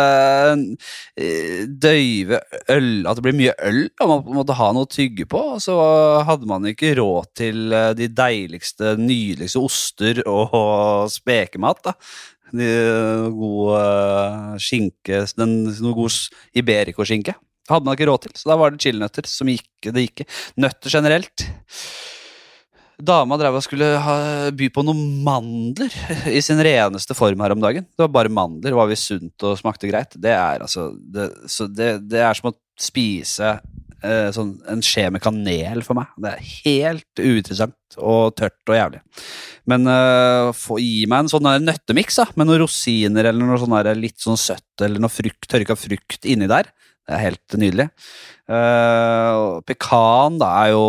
[1.16, 2.42] eh, døyve
[2.74, 5.46] øl At det blir mye øl, og man måtte ha noe å tygge på.
[5.56, 5.78] Og så
[6.28, 11.86] hadde man ikke råd til eh, de deiligste, nydeligste oster og spekemat.
[11.88, 11.98] da
[12.54, 12.70] de,
[13.34, 16.20] god uh, skinke den, Noe god
[16.54, 17.36] Iberico-skinke.
[17.70, 19.70] Hadde man ikke råd til, så da var det chilinøtter som gikk.
[19.88, 20.26] Det gikk.
[20.60, 21.46] Nøtter generelt.
[23.04, 24.16] Dama drev og skulle ha,
[24.56, 25.94] by på noen mandler
[26.30, 27.88] i sin reneste form her om dagen.
[27.90, 28.76] Det var bare mandler.
[28.78, 30.14] Var vi sunt og smakte greit.
[30.16, 31.30] Det er altså Det,
[31.74, 33.56] det, det er som å spise
[34.04, 36.12] eh, sånn, en skje med kanel for meg.
[36.22, 39.02] Det er helt uinteressant og tørt og jævlig.
[39.70, 44.20] Men eh, få, gi meg en sånn nøttemiks med noen rosiner eller noe sånn litt
[44.22, 46.72] sånn søtt eller noe frukt, tørka frukt inni der.
[47.04, 47.88] Det er helt nydelig.
[48.48, 50.84] Uh, pekan da er jo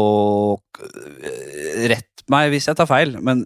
[0.83, 3.43] eh, Rett meg hvis jeg tar feil, men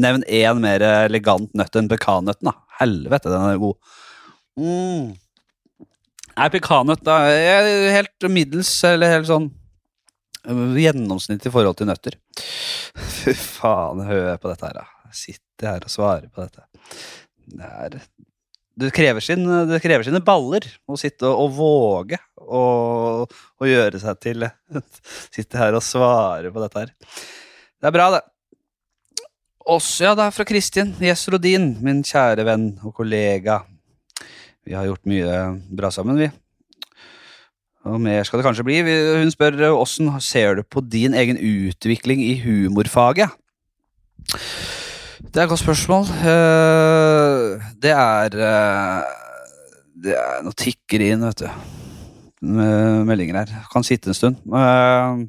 [0.00, 2.48] nevn én mer elegant nøtt enn pekannøtten.
[2.48, 2.54] da.
[2.78, 3.98] Helvete, den er god.
[4.56, 5.10] Mm.
[6.32, 9.50] Nei, pekannøtt da er helt middels, eller helt sånn
[10.48, 12.16] øh, gjennomsnitt i forhold til nøtter.
[13.18, 15.12] Fy faen, hør på dette her, da.
[15.12, 16.64] Sitter her og svarer på dette.
[17.52, 17.98] Det er
[18.78, 24.20] det krever, sin, det krever sine baller å sitte og, og våge å gjøre seg
[24.22, 24.46] til
[25.32, 26.92] Sitte her og svare på dette her.
[27.82, 28.22] Det er bra, det.
[29.72, 33.60] Også, ja, det er fra Kristin Jess Rodin, min kjære venn og kollega.
[34.66, 35.36] Vi har gjort mye
[35.70, 36.30] bra sammen, vi.
[37.86, 38.78] Og mer skal det kanskje bli.
[39.18, 43.34] Hun spør åssen ser du på din egen utvikling i humorfaget?
[45.32, 46.08] Det er et godt spørsmål.
[46.28, 49.12] Eh, Det er eh,
[50.02, 51.48] Det er noe tikker inn, vet du.
[52.42, 53.52] Meldinger her.
[53.72, 54.36] Kan sitte en stund.
[54.52, 55.24] Eh,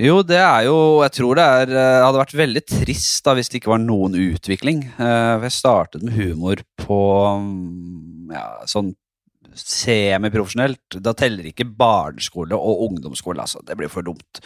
[0.00, 3.48] Jo, det er jo Jeg tror det er, Det hadde vært veldig trist da hvis
[3.50, 4.84] det ikke var noen utvikling.
[4.96, 7.00] For Jeg startet med humor på
[7.40, 8.92] mm, ja, sånn
[9.56, 10.98] semiprofesjonelt.
[11.02, 13.62] Da teller ikke barneskole og ungdomsskole, altså.
[13.66, 14.40] Det blir for dumt.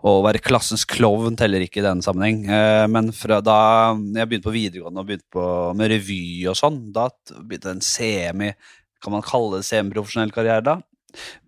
[0.00, 2.44] Å være klassens klovn teller ikke i den sammenheng.
[2.48, 3.58] Eh, Men fra da
[3.94, 7.08] jeg begynte på videregående og begynte på, med revy og sånn, da
[7.40, 8.52] begynte en semi
[9.00, 10.74] Kan man kalle det semiprofesjonell karriere da?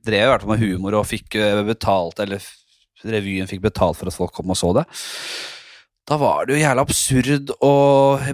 [0.06, 2.40] Drev i hvert fall med humor og fikk eh, betalt, eller
[3.04, 4.86] revyen fikk betalt for at folk kom og så det.
[6.10, 7.72] Da var det jo jævla absurd å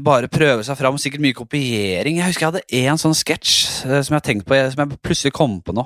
[0.04, 0.96] bare prøve seg fram.
[1.00, 2.16] Sikkert mye kopiering.
[2.16, 5.34] Jeg husker jeg hadde én sånn sketsj eh, som jeg tenkte på, som jeg plutselig
[5.36, 5.84] kom på nå.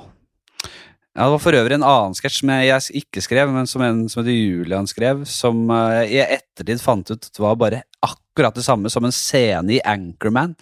[1.13, 3.99] Ja, det var for øvrig en annen sketsj som jeg, ikke skrev, men som en
[4.09, 8.55] som heter Julian skrev, som eh, jeg i ettertid fant ut det var bare akkurat
[8.57, 10.55] det samme som en scene i Anchorman,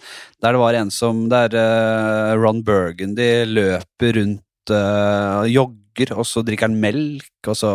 [0.44, 5.81] der det var en som Der eh, Ron Burgundy løper rundt uh, jogger,
[6.16, 7.70] og så drikker han melk, og så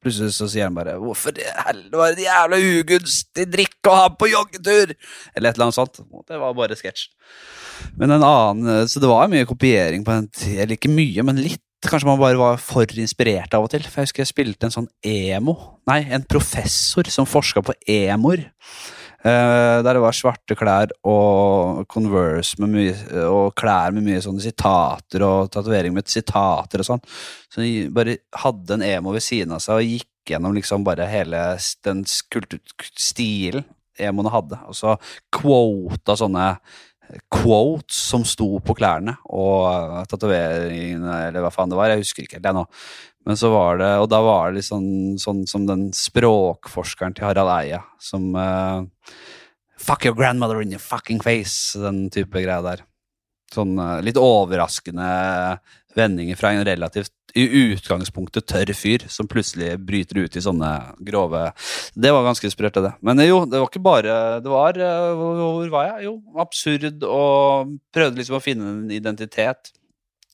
[0.00, 4.08] plutselig så sier han bare 'Hvorfor i helvete var det jævla ugunstig drikke å ha
[4.08, 4.94] på joggetur?'
[5.36, 6.00] Eller et eller annet sånt.
[6.26, 7.08] Det var bare sketsj.
[7.96, 10.28] Men en annen, Så det var mye kopiering på den.
[10.58, 11.62] Eller ikke mye, men litt.
[11.80, 13.80] Kanskje man bare var for inspirert av og til.
[13.80, 15.80] For jeg husker jeg spilte en sånn emo.
[15.88, 18.52] Nei, en professor som forska på emoer.
[19.20, 22.94] Eh, der det var svarte klær og Converse med mye,
[23.28, 27.02] og klær med mye sånne sitater og tatovering med sitater og sånn.
[27.52, 31.08] Så de bare hadde en emo ved siden av seg og gikk gjennom liksom bare
[31.10, 31.42] hele
[31.84, 33.66] den stilen
[34.00, 34.56] emoene hadde.
[34.70, 34.96] Og så
[35.34, 36.54] quota sånne
[37.32, 41.92] quotes som sto på klærne og uh, tatoveringene, eller hva faen det var.
[41.92, 42.66] Jeg husker ikke helt det nå.
[43.28, 47.52] Men så var det, og da var det sånn, sånn som den språkforskeren til Harald
[47.58, 48.86] Eia, som uh,
[49.80, 52.82] Fuck your grandmother in your fucking face, den type greia der.
[53.52, 55.06] Sånn uh, litt overraskende
[55.96, 60.70] vendinger fra en relativt i utgangspunktet tørr fyr som plutselig bryter ut i sånne
[61.06, 61.52] grove
[61.94, 62.92] Det var ganske sprøtt, det.
[63.06, 66.04] Men jo, det var ikke bare Det var eh, Hvor var jeg?
[66.08, 69.60] Jo, absurd og prøvde liksom å finne en identitet.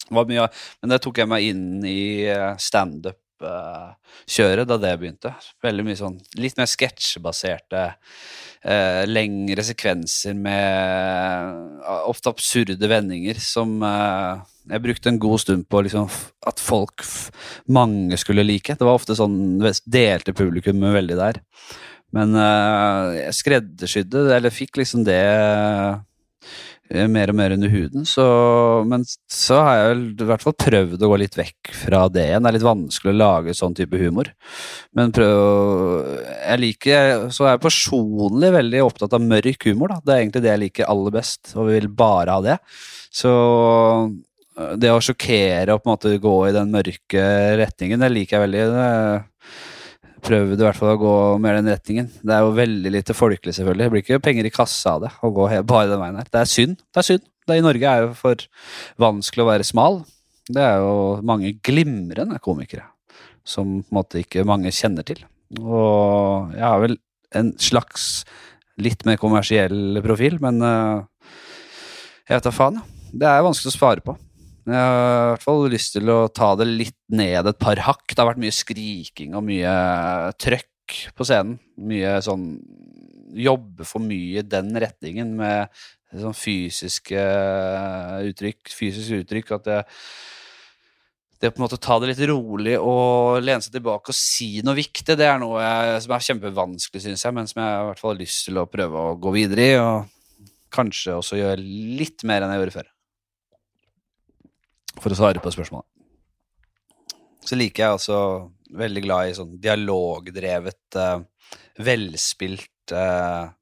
[0.06, 0.48] Var mye,
[0.80, 5.30] men det tok jeg meg inn i eh, standup-kjøret da det begynte.
[5.64, 7.82] Veldig mye sånn litt mer sketsjebaserte,
[8.62, 10.62] eh, lengre sekvenser med
[11.82, 14.34] eh, ofte absurde vendinger som eh,
[14.66, 16.09] jeg brukte en god stund på liksom,
[16.46, 17.05] at folk,
[17.70, 18.74] mange skulle like.
[18.74, 21.40] Det var ofte sånn delte publikum veldig der.
[22.14, 25.98] Men uh, jeg skreddersydde, eller fikk liksom det uh,
[27.11, 28.07] mer og mer under huden.
[28.09, 28.24] Så,
[28.88, 32.44] men så har jeg i hvert fall prøvd å gå litt vekk fra det igjen.
[32.46, 34.31] Det er litt vanskelig å lage sånn type humor.
[34.96, 35.35] Men prøv
[36.46, 40.00] Jeg liker Så er jeg personlig veldig opptatt av mørk humor, da.
[40.02, 42.57] Det er egentlig det jeg liker aller best, og vil bare ha det.
[43.16, 43.33] Så
[44.56, 47.24] det å sjokkere og på en måte gå i den mørke
[47.60, 48.64] retningen, det liker jeg veldig.
[48.72, 52.08] Det prøvde i hvert fall å gå mer den retningen.
[52.24, 53.84] Det er jo veldig lite folkelig, selvfølgelig.
[53.84, 56.28] Det blir ikke penger i kassa av det å gå bare den veien her.
[56.32, 56.80] Det er synd.
[56.90, 57.26] Det er synd.
[57.46, 58.42] Det I Norge er jo for
[59.02, 60.00] vanskelig å være smal.
[60.48, 62.88] Det er jo mange glimrende komikere
[63.46, 65.20] som på en måte ikke mange kjenner til.
[65.60, 66.96] Og jeg har vel
[67.38, 68.24] en slags
[68.82, 71.04] litt mer kommersiell profil, men uh,
[72.26, 72.80] jeg vet da faen.
[73.14, 74.16] Det er vanskelig å svare på.
[74.66, 78.07] Jeg har i hvert fall lyst til å ta det litt ned et par hakk.
[78.11, 79.74] Det har vært mye skriking og mye
[80.42, 81.61] trøkk på scenen.
[81.79, 82.50] Mye sånn
[83.37, 85.68] Jobbe for mye i den retningen med
[86.14, 87.20] sånn fysiske
[88.31, 88.70] uttrykk.
[88.72, 89.81] Fysisk uttrykk at det
[91.37, 94.76] det på en måte ta det litt rolig og lene seg tilbake og si noe
[94.79, 98.00] viktig, det er noe jeg, som er kjempevanskelig, syns jeg, men som jeg i hvert
[98.00, 101.61] fall har lyst til å prøve å gå videre i, og kanskje også gjøre
[102.00, 102.88] litt mer enn jeg gjorde før.
[105.00, 105.88] For å svare på spørsmålet.
[107.46, 108.20] Så liker jeg også
[108.76, 111.20] veldig glad i sånn dialogdrevet, uh,
[111.87, 113.52] velspilt uh,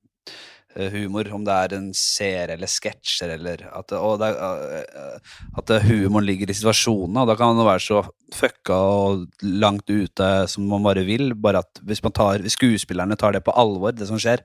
[0.74, 6.56] humor, om det er en serie eller sketsjer eller at, eh, at humoren ligger i
[6.56, 8.00] situasjonene, og da kan man være så
[8.34, 13.36] fucka og langt ute som man bare vil, bare at hvis, tar, hvis skuespillerne tar
[13.36, 14.42] det på alvor, det som skjer,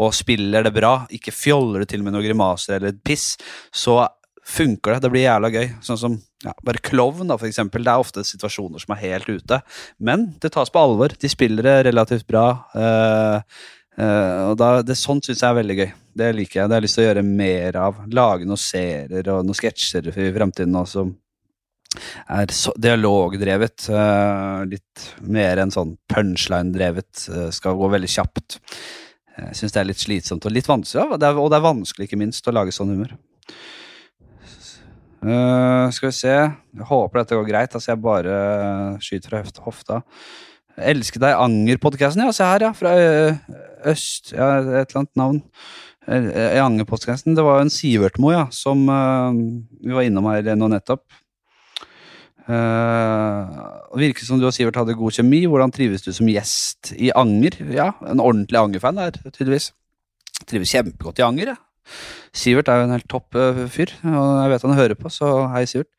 [0.00, 3.34] og spiller det bra, ikke fjoller det til med noen grimaser eller piss,
[3.68, 4.00] så
[4.46, 5.04] funker det.
[5.04, 5.68] Det blir jævla gøy.
[5.84, 7.84] Sånn som ja, bare klovn, da, for eksempel.
[7.86, 9.60] Det er ofte situasjoner som er helt ute,
[9.98, 11.14] men det tas på alvor.
[11.20, 12.46] De spiller det relativt bra.
[12.76, 13.60] eh,
[13.98, 15.92] eh, og da, det Sånt syns jeg er veldig gøy.
[16.16, 16.68] Det liker jeg.
[16.68, 18.02] Det har jeg lyst til å gjøre mer av.
[18.12, 21.06] Lage noen serier og noen sketsjer i fremtiden også
[22.28, 23.88] er så, dialogdrevet.
[23.88, 27.28] eh, litt mer enn sånn punchline-drevet.
[27.32, 28.58] eh, skal gå veldig kjapt.
[29.36, 31.66] Jeg syns det er litt slitsomt og litt vanskelig, ja, det er, og det er
[31.68, 33.16] vanskelig ikke minst å lage sånn humør.
[35.24, 37.74] Eh, skal vi se Jeg håper dette går greit.
[37.74, 38.36] Altså jeg bare
[39.02, 39.64] skyter fra høfta.
[39.64, 40.02] hofta.
[40.76, 42.32] Elsker deg Anger-podkasten, ja.
[42.36, 42.72] Se her, ja.
[42.76, 43.38] Fra eh,
[43.88, 45.42] øst Ja, et eller annet navn.
[46.06, 47.36] Eh, I Anger-podkasten.
[47.36, 49.32] Det var jo en Sivertmo, ja, som uh,
[49.82, 51.02] vi var innom her nå nettopp.
[52.46, 53.50] Uh,
[53.98, 55.46] virker som du og Sivert hadde god kjemi.
[55.50, 57.58] Hvordan trives du som gjest i Anger?
[57.74, 59.72] Ja, en ordentlig Anger-fan der, tydeligvis.
[60.46, 61.65] Trives kjempegodt i Anger, jeg.
[62.36, 65.30] Sivert er jo en helt topp eh, fyr, og jeg vet han hører på, så
[65.54, 65.90] hei, Sivert.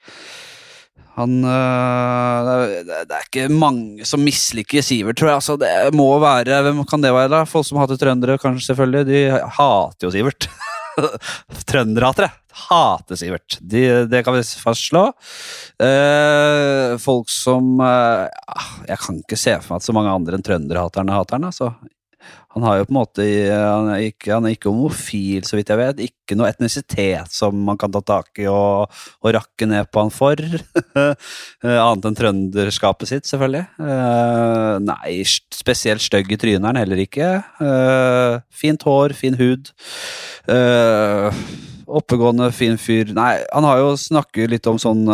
[1.17, 2.49] Han øh,
[2.85, 5.39] det, er, ikke mange som misliker Sivert, tror jeg.
[5.39, 7.39] Altså, det må være Hvem kan det være, da?
[7.49, 9.07] Folk som hater trøndere, kanskje, selvfølgelig.
[9.09, 9.23] De
[9.57, 10.49] hater jo Sivert.
[11.69, 12.29] Trønderhatere
[12.67, 13.57] hater Sivert.
[13.61, 15.03] De, det kan vi fastslå.
[15.83, 18.25] Eh, folk som eh,
[18.89, 21.49] Jeg kan ikke se for meg at så mange andre enn trønderhaterne hater han.
[21.49, 21.73] Altså.
[22.57, 25.69] Han har jo på en måte han er, ikke, han er ikke homofil, så vidt
[25.69, 25.99] jeg vet.
[26.07, 28.89] Ikke noe etnisitet som man kan ta tak i og,
[29.21, 30.41] og rakke ned på han for.
[31.61, 33.61] Annet enn trønderskapet sitt, selvfølgelig.
[33.77, 35.21] Uh, nei,
[35.53, 37.29] spesielt stygg i trynet er han heller ikke.
[37.61, 39.69] Uh, fint hår, fin hud.
[40.49, 41.29] Uh,
[42.01, 43.13] oppegående, fin fyr.
[43.13, 45.05] Nei, han har jo snakket litt om sånn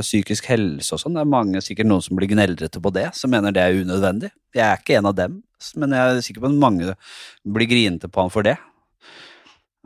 [0.00, 1.20] psykisk helse og sånn.
[1.20, 4.32] Det er mange, sikkert noen som blir gneldrete på det, som mener det er unødvendig.
[4.56, 5.42] Jeg er ikke en av dem
[5.78, 6.94] men jeg er sikker på at mange
[7.42, 8.56] blir grinete på han for det.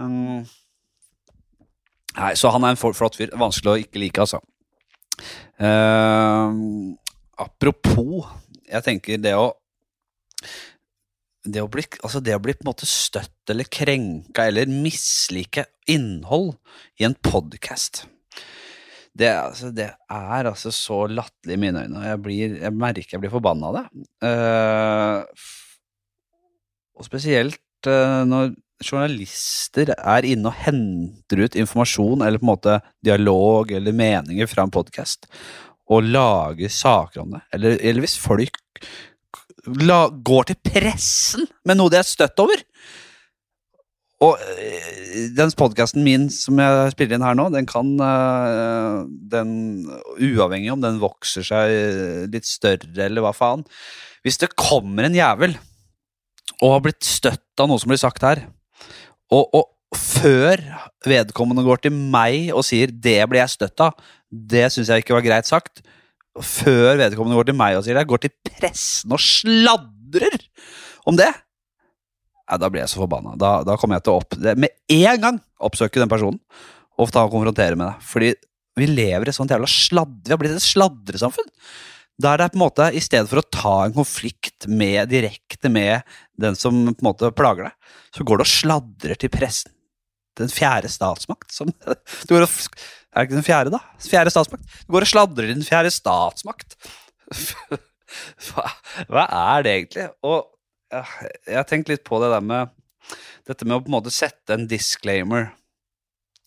[0.01, 0.45] Um,
[2.17, 3.33] nei, så han er en flott fyr.
[3.39, 4.43] Vanskelig å ikke like, altså.
[5.61, 6.93] Uh,
[7.41, 8.27] apropos,
[8.67, 9.53] jeg tenker det å
[11.47, 15.63] det å, bli, altså det å bli på en måte støtt eller krenka eller mislike
[15.87, 16.57] innhold
[16.99, 18.03] i en podkast
[19.17, 22.03] det, altså, det, er altså så latterlig i mine øyne.
[22.05, 23.85] Jeg, blir, jeg merker jeg blir forbanna av det.
[24.27, 25.47] Uh,
[26.97, 28.55] og spesielt uh, når
[28.85, 34.67] journalister er inne og henter ut informasjon eller på en måte dialog eller meninger fra
[34.67, 35.29] en podkast,
[35.89, 37.43] og lager saker om det.
[37.57, 38.59] Eller, eller hvis folk
[39.87, 42.65] la, går til pressen med noe de er støtt over.
[44.27, 49.51] Og øh, den podkasten min som jeg spiller inn her nå, den kan øh, den,
[50.17, 53.67] Uavhengig om den vokser seg litt større eller hva faen
[54.25, 55.59] Hvis det kommer en jævel
[56.63, 58.47] og har blitt støtt av noe som blir sagt her,
[59.33, 60.61] og, og før
[61.07, 63.97] vedkommende går til meg og sier 'det ble jeg støtt av',
[64.31, 65.83] det syns jeg ikke var greit sagt,
[66.43, 70.41] før vedkommende går til meg og sier det, går til pressen og sladrer
[71.07, 71.33] om det
[72.47, 73.35] ja, Da blir jeg så forbanna.
[73.35, 76.39] Da, da kommer jeg til å opp, det, med en gang oppsøke den personen
[76.97, 78.07] og ta og konfrontere med det.
[78.07, 78.29] Fordi
[78.79, 81.49] vi lever i et sånt jævla sladre, vi har blitt et sladresamfunn.
[82.23, 85.69] Der det er på en måte, I stedet for å ta en konflikt med, direkte
[85.73, 86.07] med
[86.41, 89.73] den som på en måte plager deg, så går du og sladrer til pressen.
[90.37, 91.51] Den fjerde statsmakt.
[91.53, 92.55] Som, du går og,
[93.13, 93.81] Er det ikke den fjerde, da?
[94.05, 94.65] Fjerde statsmakt.
[94.85, 96.77] Du går og sladrer til den fjerde statsmakt.
[98.47, 98.63] Hva,
[99.11, 100.05] hva er det egentlig?
[100.25, 100.45] Og
[100.95, 102.71] jeg har tenkt litt på det der med
[103.47, 105.49] dette med å på en måte sette en disclaimer,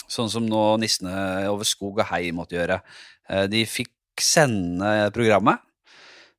[0.10, 1.12] sånn som nå nissene
[1.52, 2.80] over skog og hei måtte gjøre.
[3.30, 3.92] Eh, De fikk
[4.26, 5.62] sende programmet,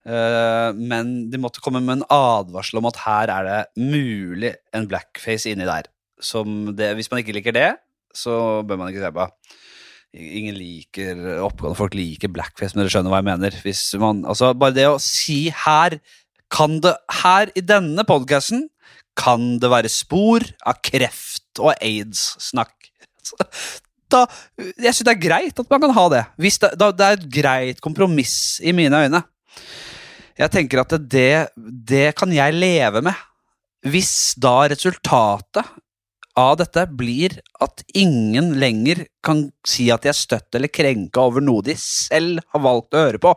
[0.06, 4.88] eh, men de måtte komme med en advarsel om at her er det mulig en
[4.90, 5.88] blackface inni der.
[6.20, 7.70] Det, hvis man ikke liker det,
[8.14, 9.28] så bør man ikke se på.
[10.10, 13.60] Ingen liker oppgående folk liker blackface, men dere skjønner hva jeg mener.
[14.02, 16.00] Man, altså bare det å si her
[16.50, 18.66] kan det, her i denne podcasten
[19.18, 22.74] kan det være spor av kreft og aids-snakk.
[24.10, 24.24] Da,
[24.58, 26.24] jeg syns det er greit at man kan ha det.
[26.40, 29.22] Det, da, det er et greit kompromiss i mine øyne.
[30.40, 33.26] Jeg tenker at det, det kan jeg leve med.
[33.86, 35.64] Hvis da resultatet
[36.38, 41.44] av dette blir at ingen lenger kan si at de er støtt eller krenka over
[41.44, 43.34] noe de selv har valgt å høre på.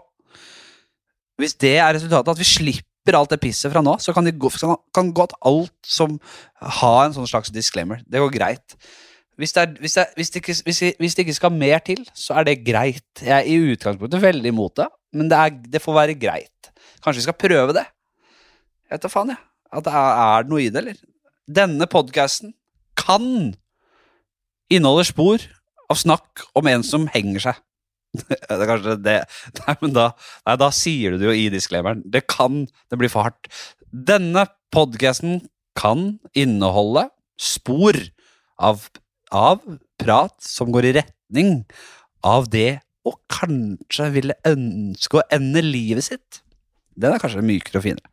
[1.41, 4.35] Hvis det er resultatet, at vi slipper alt det pisset fra nå, så kan, de
[4.37, 4.51] gå,
[4.93, 6.19] kan godt alt som
[6.61, 8.03] har en sånn slags disclaimer.
[8.05, 8.77] Det går greit.
[9.39, 10.55] Hvis det, er, hvis, det, hvis, det ikke,
[10.99, 13.07] hvis, det ikke skal mer til, så er det greit.
[13.21, 16.69] Jeg er i utgangspunktet veldig imot det, men det, er, det får være greit.
[17.01, 17.87] Kanskje vi skal prøve det?
[18.85, 19.41] Jeg vet da faen, jeg.
[19.73, 21.01] Det er, er det noe i det, eller?
[21.49, 22.53] Denne podkasten
[22.99, 23.25] kan
[24.71, 25.43] inneholde spor
[25.91, 27.61] av snakk om en som henger seg.
[28.29, 29.15] det er kanskje det
[29.57, 30.03] Nei, men da,
[30.45, 32.03] nei, da sier du det jo i disclaimeren.
[32.05, 33.49] Det kan Det blir for hardt.
[33.89, 35.41] Denne podkasten
[35.77, 37.07] kan inneholde
[37.41, 37.97] spor
[38.61, 38.85] av,
[39.33, 39.61] av
[39.99, 41.63] prat som går i retning
[42.23, 46.39] av det å kanskje ville ønske å ende livet sitt.
[46.95, 48.11] Den er kanskje mykere og finere.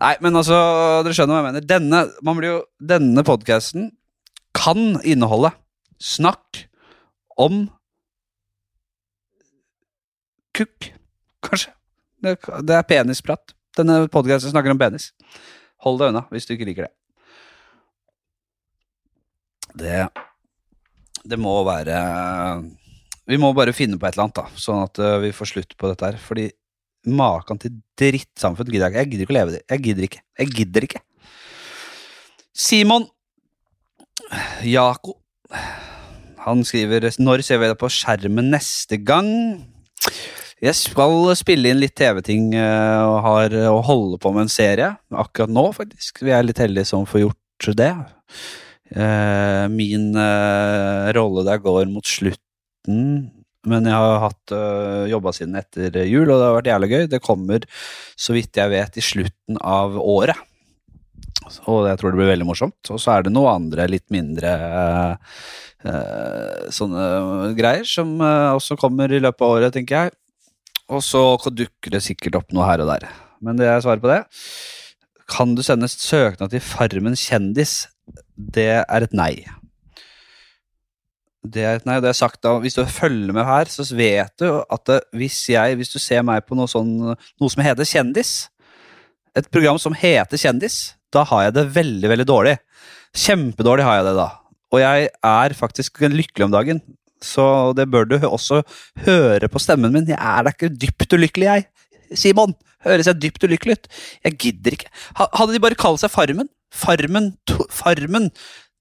[0.00, 0.56] Nei, men altså,
[1.04, 1.66] dere skjønner hva jeg mener.
[1.68, 2.40] Denne, man
[2.80, 3.92] denne podkasten
[4.56, 5.52] kan inneholde
[6.02, 6.64] snakk
[7.40, 7.66] om
[10.54, 10.92] kukk,
[11.44, 11.74] kanskje.
[12.24, 13.54] Det, det er penisprat.
[13.76, 15.10] Denne podkasten snakker om penis.
[15.84, 16.94] Hold deg unna hvis du ikke liker det.
[19.74, 20.04] Det
[21.24, 21.96] Det må være
[23.30, 25.74] Vi må bare finne på et eller annet, da, sånn at uh, vi får slutt
[25.80, 26.20] på dette her.
[26.20, 26.50] Fordi
[27.08, 29.00] maken til drittsamfunn gidder jeg ikke.
[29.00, 29.62] Jeg gidder ikke å leve det.
[29.72, 30.24] Jeg gidder ikke.
[30.40, 31.04] Jeg gidder ikke.
[32.54, 33.08] Simon
[34.62, 35.16] Jako
[36.44, 39.30] Han skriver Når ser vi det på skjermen neste gang?
[40.62, 44.92] Jeg skal spille inn litt TV-ting eh, og har å holde på med en serie.
[45.12, 46.22] Akkurat nå, faktisk.
[46.24, 47.90] Vi er litt heldige som får gjort det.
[48.94, 53.30] Eh, Min eh, rolle der går mot slutten,
[53.64, 57.04] men jeg har hatt uh, jobba siden etter jul, og det har vært jævlig gøy.
[57.08, 57.64] Det kommer,
[58.12, 60.36] så vidt jeg vet, i slutten av året.
[61.68, 62.90] Og jeg tror det blir veldig morsomt.
[62.92, 65.32] Og så er det noe andre litt mindre eh,
[65.88, 70.14] eh, sånne greier som eh, også kommer i løpet av året, tenker jeg.
[70.92, 73.08] Og så dukker det sikkert opp noe her og der.
[73.44, 74.22] Men det er svaret på det.
[75.30, 77.86] Kan du sende søknad til Farmen kjendis?
[78.34, 79.34] Det er et nei.
[81.44, 84.32] Det er et nei, det er sagt da, Hvis du følger med her, så vet
[84.40, 87.88] du at det, hvis jeg, hvis du ser meg på noe, sånn, noe som heter
[87.88, 88.48] Kjendis,
[89.36, 92.56] et program som heter Kjendis, da har jeg det veldig, veldig dårlig.
[93.14, 94.28] Kjempedårlig har jeg det da.
[94.74, 96.80] Og jeg er faktisk lykkelig om dagen,
[97.22, 98.62] så det bør du også
[99.04, 100.08] høre på stemmen min.
[100.10, 101.68] Jeg er da ikke dypt ulykkelig, jeg.
[102.18, 103.88] Simon, høres jeg dypt ulykkelig ut?
[104.26, 104.90] Jeg gidder ikke.
[105.20, 106.50] Hadde de bare kalt seg Farmen?
[106.74, 108.30] Farmen, to, Farmen.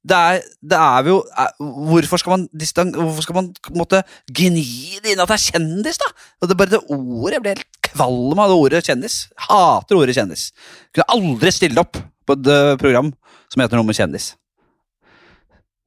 [0.04, 1.52] Det er, det er jo er,
[1.88, 6.02] Hvorfor skal man distan, Hvorfor skal man måtte gni det inn at det er kjendis,
[6.02, 6.10] da?
[6.42, 7.38] Og det er bare det ordet.
[7.38, 9.18] Jeg blir helt kvalm av det ordet kjendis.
[9.48, 10.50] Hater ordet kjendis.
[10.92, 13.14] Kunne aldri stille opp på et eh, program
[13.54, 14.34] som heter noe med kjendis.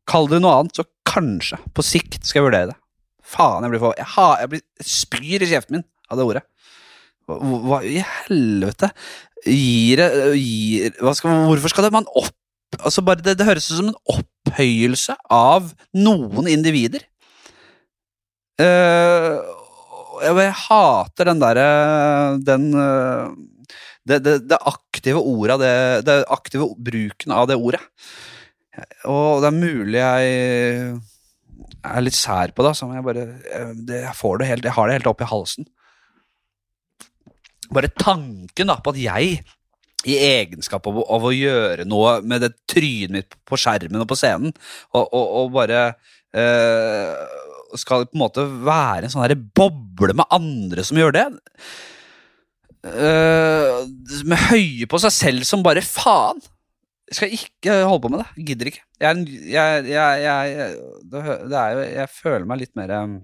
[0.08, 2.80] Kall det noe annet, så kanskje, på sikt, skal jeg vurdere det.
[3.26, 6.44] Faen, jeg blir for Jeg, ha, jeg, blir, spyr i kjeften min av det ordet.
[7.26, 8.92] Hva, hva i helvete
[9.44, 10.00] gir
[10.34, 12.34] gir, skal, Hvorfor skal det man opp
[12.76, 17.04] altså bare det, det høres ut som en opphøyelse av noen individer.
[18.60, 19.38] Uh,
[20.24, 21.64] jeg, hater den derre
[22.40, 23.28] Den uh,
[24.08, 25.74] det, det, det aktive ordet det,
[26.08, 27.82] det aktive bruken av det ordet.
[29.04, 30.96] Og det er mulig jeg
[31.86, 35.10] er litt sær på det, jeg bare jeg, får det helt Jeg har det helt
[35.10, 35.68] opp i halsen.
[37.76, 39.40] Bare tanken da på at jeg
[40.06, 44.18] i egenskap av, av å gjøre noe med det trynet mitt på skjermen og på
[44.18, 44.54] scenen,
[44.94, 45.82] og, og, og bare
[46.36, 47.26] øh,
[47.80, 51.26] skal på en måte være en sånn her boble med andre som gjør det.
[52.86, 53.80] Øh,
[54.28, 56.38] med høye på seg selv som bare faen.
[57.06, 58.46] Jeg skal ikke holde på med det.
[58.48, 58.84] Gidder ikke.
[59.02, 60.70] Jeg, jeg, jeg, jeg,
[61.06, 63.16] det, det er jo, jeg føler meg litt mer eh,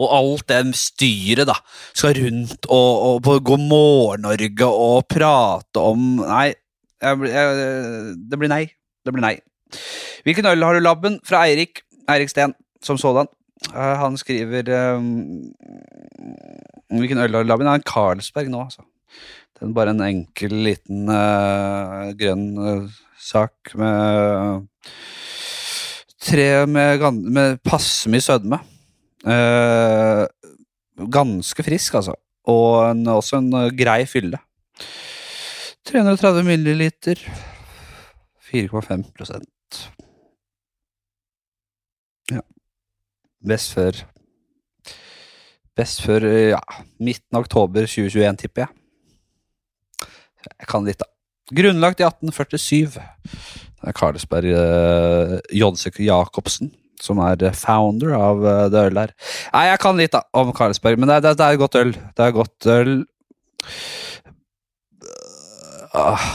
[0.00, 1.56] Og alt det styret, da.
[1.94, 6.50] Skal rundt og, og på gå Morgen-Norge og prate om Nei,
[7.00, 8.64] jeg, jeg, det blir nei.
[9.06, 9.36] Det blir nei.
[10.26, 11.20] Hvilken øl har du, Labben?
[11.24, 11.84] Fra Eirik.
[12.10, 12.54] Eirik Steen,
[12.84, 13.30] som sådan.
[13.68, 15.52] Eh, han skriver um,
[16.88, 17.66] Hvilken øl har du, Labben?
[17.66, 18.84] Det er en Carlsberg nå, altså.
[19.54, 24.66] Det er bare en enkel, liten uh, grønn uh, sak med
[26.20, 28.58] Tre med, med passe mye sødme.
[29.28, 30.24] Eh,
[31.12, 32.16] ganske frisk, altså.
[32.48, 34.40] Og en, også en eh, grei fylle.
[35.88, 37.20] 330 milliliter.
[38.50, 39.82] 4,5 prosent.
[42.30, 42.42] Ja.
[43.46, 44.04] Best før
[45.78, 46.58] Best før ja,
[47.00, 50.10] midten av oktober 2021, tipper jeg.
[50.50, 51.06] Jeg kan litt, da.
[51.56, 52.98] Grunnlagt i 1847.
[53.80, 56.74] Det er Karlsberg uh, Jodsek Jacobsen
[57.04, 59.16] som er founder av eh, det ølet her.
[59.54, 61.94] Nei, jeg kan litt da, om Carlsberg, men det, det, det er godt øl.
[62.16, 62.94] Det er godt øl.
[65.96, 66.30] Ah.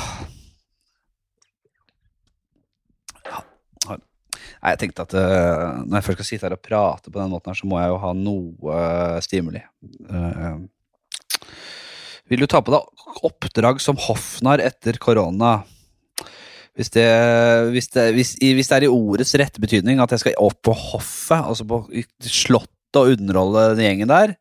[4.66, 7.30] Nei, jeg tenkte at uh, når jeg først skal sitte her og prate på den
[7.30, 9.61] måten her, så må jeg jo ha noe uh, stimuli.
[10.09, 10.66] Uh,
[12.32, 15.59] vil du ta på deg oppdrag som hoffnarr etter korona?
[16.76, 17.07] Hvis det,
[17.71, 20.73] hvis, det, hvis, hvis det er i ordets rette betydning at jeg skal opp på
[20.76, 21.86] hoffet, altså på
[22.28, 24.34] slottet og underholde den gjengen der,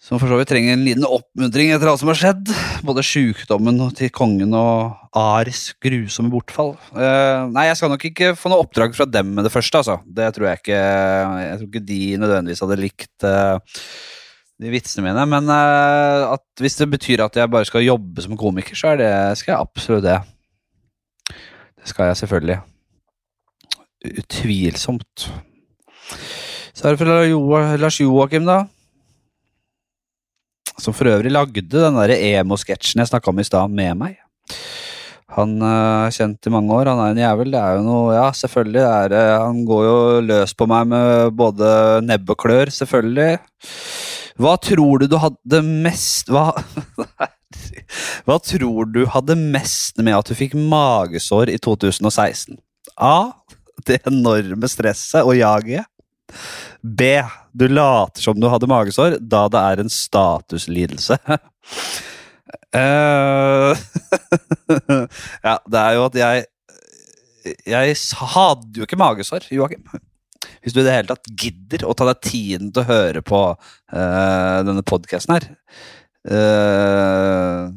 [0.00, 2.48] som for så vidt trenger en liten oppmuntring etter alt som har skjedd,
[2.82, 6.72] både sjukdommen til kongen og Aris grusomme bortfall.
[6.96, 10.00] Uh, nei, jeg skal nok ikke få noe oppdrag fra dem med det første, altså.
[10.02, 13.84] Det tror jeg ikke Jeg tror ikke de nødvendigvis hadde likt uh,
[14.60, 18.74] de vitsene mine, men uh, hvis det betyr at jeg bare skal jobbe som komiker,
[18.74, 20.18] så er det, skal jeg absolutt det.
[21.80, 22.58] Det skal jeg selvfølgelig.
[24.20, 25.30] Utvilsomt.
[26.74, 28.62] Så er det fra Lars Joakim, da.
[30.80, 34.20] Som for øvrig lagde den der emo-sketsjen jeg snakka om i stad, med meg.
[35.36, 36.90] Han eh, er kjent i mange år.
[36.90, 37.52] Han er en jævel.
[37.52, 38.82] Det er jo noe Ja, selvfølgelig.
[38.82, 41.68] Er, eh, han går jo løs på meg med både
[42.06, 43.36] nebb og klør, selvfølgelig.
[44.40, 46.48] Hva tror du du hadde mest Hva
[48.26, 52.58] Hva tror du hadde mest med at du fikk magesår i 2016?
[52.96, 53.32] A.
[53.86, 55.88] Det enorme stresset og jaget.
[56.82, 57.16] B.
[57.52, 61.18] Du later som du hadde magesår, da det er en statuslidelse.
[62.76, 63.74] uh,
[65.46, 66.46] ja, det er jo at jeg
[67.66, 67.96] Jeg
[68.34, 69.82] hadde jo ikke magesår, Joakim.
[70.60, 73.40] Hvis du i det hele tatt gidder å ta deg tiden til å høre på
[73.56, 75.48] uh, denne podkasten her
[76.28, 77.70] eh,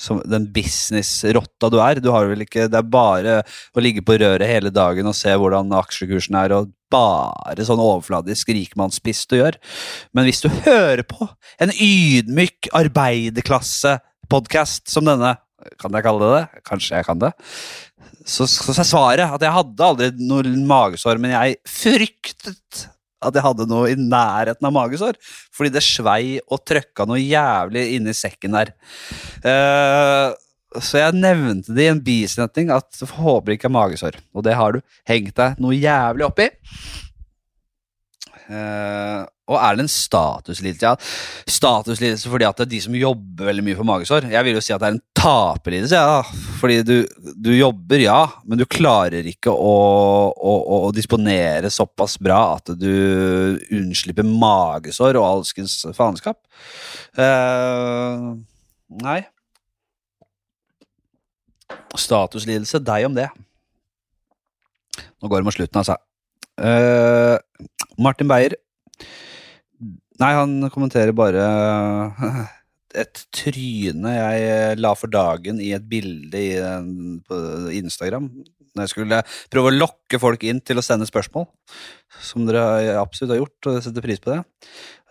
[0.00, 2.00] som den businessrotta du er.
[2.00, 3.40] Du har vel ikke, det er bare
[3.74, 8.48] å ligge på røret hele dagen og se hvordan aksjekursen er, og bare sånn overfladisk
[8.54, 9.54] rikmannspiss du gjør.
[10.16, 11.28] Men hvis du hører på
[11.62, 15.32] en ydmyk arbeiderklassepodkast som denne,
[15.80, 16.46] kan jeg kalle det det?
[16.66, 17.32] Kanskje jeg kan det?
[18.28, 22.88] Så, så er svaret at jeg hadde aldri noe magesår, men jeg fryktet
[23.20, 25.18] at jeg hadde noe i nærheten av magesår.
[25.54, 28.72] Fordi det svei og trøkka noe jævlig inni sekken der.
[29.44, 30.32] Uh,
[30.78, 34.20] så jeg nevnte det i en bisetning at håper ikke er magesår.
[34.36, 36.46] Og det har du hengt deg noe jævlig oppi.
[38.50, 40.86] Eh, og er det en statuslidelse?
[40.86, 40.94] Ja,
[41.50, 44.28] statuslidelse fordi at det er de som jobber veldig mye for magesår.
[44.30, 46.20] Jeg vil jo si at det er en taperlidelse, ja.
[46.60, 46.94] Fordi du,
[47.34, 49.74] du jobber, ja, men du klarer ikke å,
[50.30, 56.38] å, å, disponere såpass bra at du unnslipper magesår og alskens faenskap.
[57.18, 58.38] Uh,
[59.02, 59.20] nei.
[61.98, 63.28] Statuslidelse, deg om det.
[65.20, 65.98] Nå går det mot slutten, altså.
[66.60, 67.36] Uh,
[68.00, 68.56] Martin Beyer.
[70.20, 71.44] Nei, han kommenterer bare
[73.00, 76.50] et tryne jeg la for dagen i et bilde i,
[77.26, 77.38] på
[77.78, 78.26] Instagram.
[78.74, 81.46] Når jeg skulle prøve å lokke folk inn til å sende spørsmål.
[82.22, 84.40] Som dere absolutt har gjort, og jeg setter pris på det.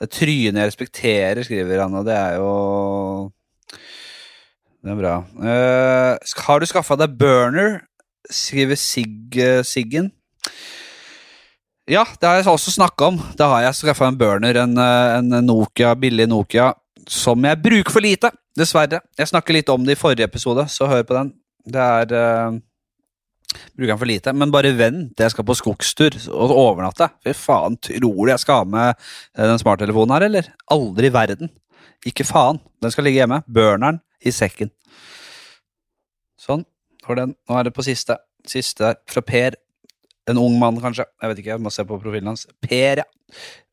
[0.04, 2.54] Et tryne jeg respekterer, skriver han, og det er jo
[4.80, 5.16] Det er bra.
[5.36, 7.82] Uh, har du skaffa deg burner?
[8.30, 9.10] Skriver Sig,
[9.68, 10.14] Siggen.
[11.90, 13.16] Ja, det har jeg også snakka om.
[13.34, 16.74] Da har jeg skaffa en burner, en, eh, en Nokia, billig Nokia,
[17.10, 19.00] som jeg bruker for lite, dessverre.
[19.18, 21.32] Jeg snakker litt om det i forrige episode, så hør på den.
[21.66, 22.60] Det er uh,
[23.74, 27.08] Bruker den for lite, men bare vent til jeg skal på skogstur og overnatte.
[27.26, 30.52] Fy faen, tror du jeg skal ha med eh, den smarttelefonen her, eller?
[30.70, 31.50] Aldri i verden.
[32.06, 32.62] Ikke faen.
[32.84, 33.42] Den skal ligge hjemme.
[33.50, 34.70] Burneren i sekken.
[36.38, 36.68] Sånn.
[37.10, 38.20] Nå er det på siste.
[38.46, 39.02] Siste der.
[39.10, 39.58] Fra Per.
[40.30, 41.08] En ung mann, kanskje.
[41.22, 42.46] Jeg vet ikke, jeg må se på profilen hans.
[42.66, 43.08] Per, ja.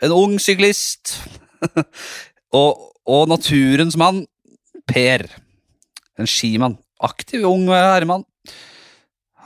[0.05, 1.19] En ung syklist.
[2.61, 4.25] og, og naturens mann,
[4.87, 5.27] Per.
[6.17, 6.79] En skimann.
[7.03, 8.25] Aktiv, ung herremann.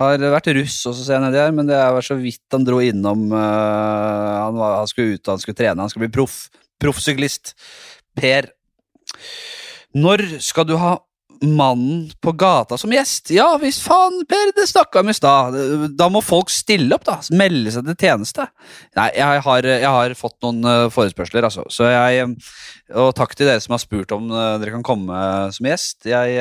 [0.01, 2.79] Har vært russ også, ser jeg nedi her, men det er så vidt han dro
[2.81, 3.41] innom uh,
[4.47, 6.47] han, var, han skulle ut, han skulle trene, han skulle bli proff.
[6.81, 7.53] Proffsyklist.
[8.17, 8.49] Per.
[9.93, 10.95] Når skal du ha
[11.47, 13.31] mannen på gata som gjest?
[13.35, 15.57] Ja visst faen, Per, det snakka vi i stad.
[15.99, 17.19] Da må folk stille opp, da.
[17.37, 18.49] Melde seg til tjeneste.
[18.99, 21.65] Nei, jeg har, jeg har fått noen øh, forespørsler, altså.
[21.73, 22.35] Så jeg
[22.91, 25.23] Og takk til dere som har spurt om øh, dere kan komme
[25.55, 26.05] som gjest.
[26.11, 26.37] Jeg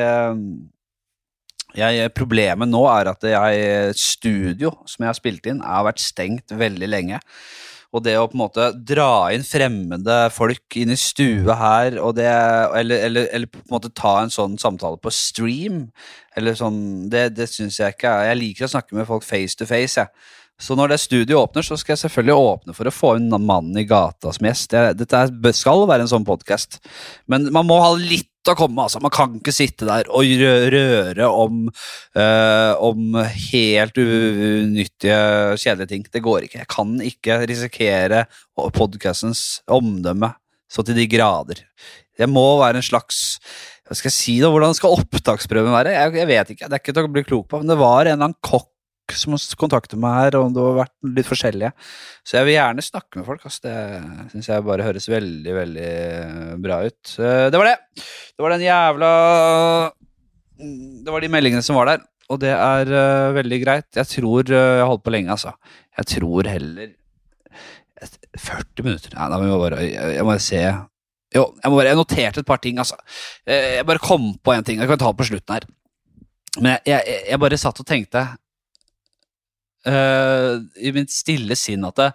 [1.76, 6.54] jeg, problemet nå er at jeg, studio som jeg har spilt inn, har vært stengt
[6.58, 7.20] veldig lenge.
[7.90, 12.28] Og det å på en måte dra inn fremmede folk inn i stue her, det,
[12.78, 15.88] eller, eller, eller, på en måte ta en sånn samtale på stream,
[16.38, 19.66] eller sånn, det, det syns jeg ikke Jeg liker å snakke med folk face to
[19.66, 19.98] face.
[19.98, 20.30] Jeg.
[20.60, 23.80] Så når det studioet åpner, så skal jeg selvfølgelig åpne for å få inn mannen
[23.80, 24.76] i gata som gjest.
[25.00, 26.78] Dette skal være en sånn podkast,
[27.32, 28.86] men man må ha litt å komme.
[28.86, 29.00] altså.
[29.04, 30.28] Man kan ikke sitte der og
[30.72, 31.66] røre om,
[32.16, 33.18] uh, om
[33.52, 35.18] helt unyttige,
[35.60, 36.06] kjedelige ting.
[36.08, 36.62] Det går ikke.
[36.62, 38.24] Jeg kan ikke risikere
[38.56, 40.32] podkastens omdømme
[40.70, 41.64] så til de grader.
[42.16, 43.40] Det må være en slags
[43.90, 45.96] hva skal jeg si da, Hvordan skal opptaksprøven være?
[45.96, 46.68] Jeg, jeg, vet ikke.
[46.70, 47.58] Det er ikke til å bli klok på.
[47.58, 48.70] Men det var en eller annen kokk
[49.18, 51.72] som kontakter meg her, og det har vært litt forskjellige.
[52.26, 53.46] Så jeg vil gjerne snakke med folk.
[53.48, 53.64] Altså.
[53.66, 55.90] Det syns jeg bare høres veldig, veldig
[56.64, 57.16] bra ut.
[57.16, 58.04] Det var det.
[58.36, 59.10] Det var den jævla
[60.60, 63.88] Det var de meldingene som var der, og det er uh, veldig greit.
[63.96, 65.54] Jeg tror uh, jeg har holdt på lenge, altså.
[65.98, 66.94] Jeg tror heller
[68.00, 69.80] 40 minutter Nei, da må jeg bare
[70.14, 72.96] jeg må se Jo, jeg, må bare, jeg noterte et par ting, altså.
[73.46, 74.80] Jeg bare kom på en ting.
[74.80, 75.66] Jeg kan ta det på slutten her.
[76.58, 78.24] Men jeg, jeg, jeg bare satt og tenkte
[79.88, 82.08] uh, i mitt stille sinn at det,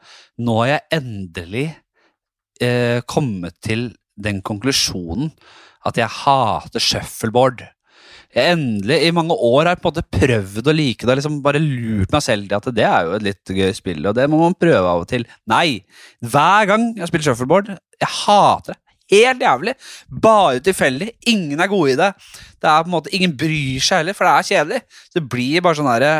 [0.45, 1.67] nå har jeg endelig
[2.63, 5.31] uh, kommet til den konklusjonen
[5.85, 7.65] at jeg hater shuffleboard.
[8.35, 11.19] Jeg endelig, I mange år har jeg på en måte prøvd å like det og
[11.21, 14.17] liksom bare lurt meg selv til at det er jo et litt gøy spill, og
[14.17, 15.23] det må man prøve av og til.
[15.47, 15.85] Nei!
[16.19, 18.81] Hver gang jeg spiller shuffleboard, jeg hater det.
[19.13, 19.75] Helt jævlig.
[20.09, 21.11] Bare tilfeldig.
[21.29, 22.07] Ingen er gode i det.
[22.57, 24.79] Det er på en måte, Ingen bryr seg heller, for det er kjedelig.
[25.13, 26.13] Det blir bare sånn herre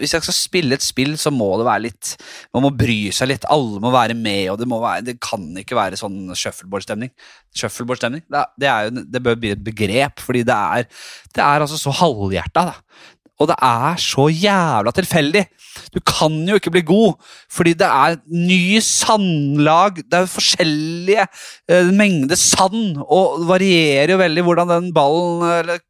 [0.00, 2.12] hvis jeg skal spille et spill, så må det være litt
[2.54, 3.46] Man må bry seg litt.
[3.52, 7.12] Alle må være med, og det, være, det kan ikke være sånn shuffleboard-stemning.
[7.56, 10.88] Shuffleboard-stemning, det, det, det, bør bli et begrep, fordi det er,
[11.36, 12.66] det er altså så halvhjerta.
[12.72, 13.04] Da.
[13.36, 15.44] Og det er så jævla tilfeldig.
[15.92, 17.18] Du kan jo ikke bli god,
[17.52, 20.00] fordi det er ny sandlag.
[20.00, 25.84] Det er forskjellige eh, mengder sand, og det varierer jo veldig hvordan den ballen eller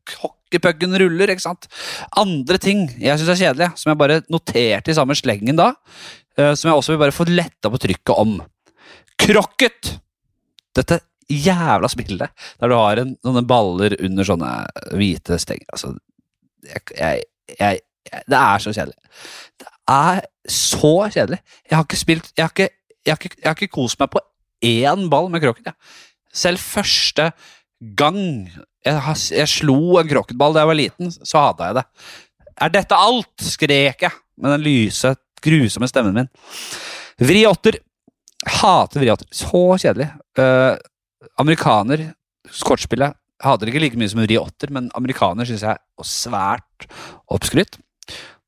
[0.46, 1.30] hockeypucken ruller.
[1.30, 1.66] ikke sant?
[2.16, 5.72] Andre ting jeg syns er kjedelige, som jeg bare noterte i samme slengen da,
[6.38, 8.38] uh, som jeg også vil bare få letta på trykket om.
[9.18, 9.98] Krokket!
[10.76, 12.30] Dette jævla spillet
[12.60, 14.50] der du har en, noen baller under sånne
[14.94, 15.66] hvite stenger.
[15.72, 15.96] Altså,
[16.66, 17.24] jeg, jeg,
[17.58, 17.80] jeg,
[18.28, 18.98] Det er så kjedelig.
[19.58, 21.40] Det er så kjedelig.
[21.66, 22.68] Jeg har ikke spilt Jeg har ikke,
[23.06, 24.22] ikke, ikke kost meg på
[24.62, 25.74] én ball med krokket.
[26.36, 27.30] Selv første
[27.80, 28.18] gang
[28.86, 31.84] jeg, jeg slo en krokketball da jeg var liten, så hata jeg det.
[32.66, 33.34] Er dette alt?
[33.42, 35.12] skrek jeg med den lyse,
[35.44, 36.30] grusomme stemmen min.
[37.20, 37.80] Vri åtter.
[38.60, 39.28] Hater vri åtter.
[39.34, 40.08] Så kjedelig.
[40.38, 40.76] Uh,
[41.40, 42.10] amerikaner,
[42.64, 46.88] kortspillet, hater ikke like mye som vri åtter, men amerikaner syns jeg er svært
[47.32, 47.80] oppskrytt.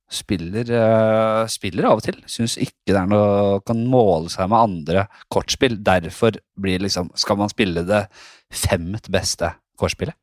[0.09, 2.17] Spiller, uh, spiller av og til.
[2.31, 5.77] Syns ikke det er noe kan måle seg med andre kortspill.
[5.85, 8.07] Derfor blir liksom, skal man spille det
[8.53, 10.17] femt beste kortspillet.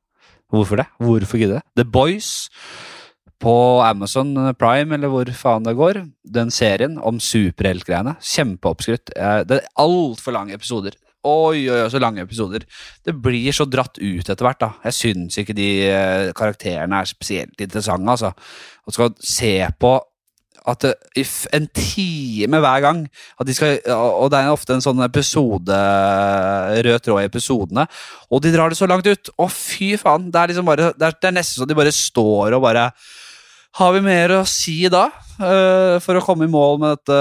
[0.54, 0.86] Hvorfor det?
[1.02, 1.66] Hvorfor gidde det?
[1.78, 2.50] The Boys
[3.42, 6.04] på Amazon Prime, eller hvor faen det går.
[6.38, 8.16] Den serien om superheltgreiene.
[8.24, 9.12] Kjempeoppskrytt.
[9.16, 10.96] Det er altfor lange episoder.
[11.26, 12.68] Oi, oi, oi, så lange episoder.
[13.06, 14.62] Det blir så dratt ut etter hvert.
[14.62, 14.72] da.
[14.86, 18.12] Jeg syns ikke de eh, karakterene er spesielt interessante.
[18.12, 18.32] altså.
[18.86, 19.96] Og skal se på
[20.66, 20.86] at
[21.54, 23.02] en time hver gang
[23.40, 23.76] at de skal,
[24.18, 25.82] Og det er ofte en sånn episode
[26.88, 27.86] rød tråd i episodene,
[28.32, 29.30] og de drar det så langt ut.
[29.38, 30.32] Å, fy faen!
[30.34, 32.90] Det er liksom bare, det er, det er nesten så de bare står og bare
[33.76, 35.10] Har vi mer å si da?
[35.36, 37.20] Uh, for å komme i mål med dette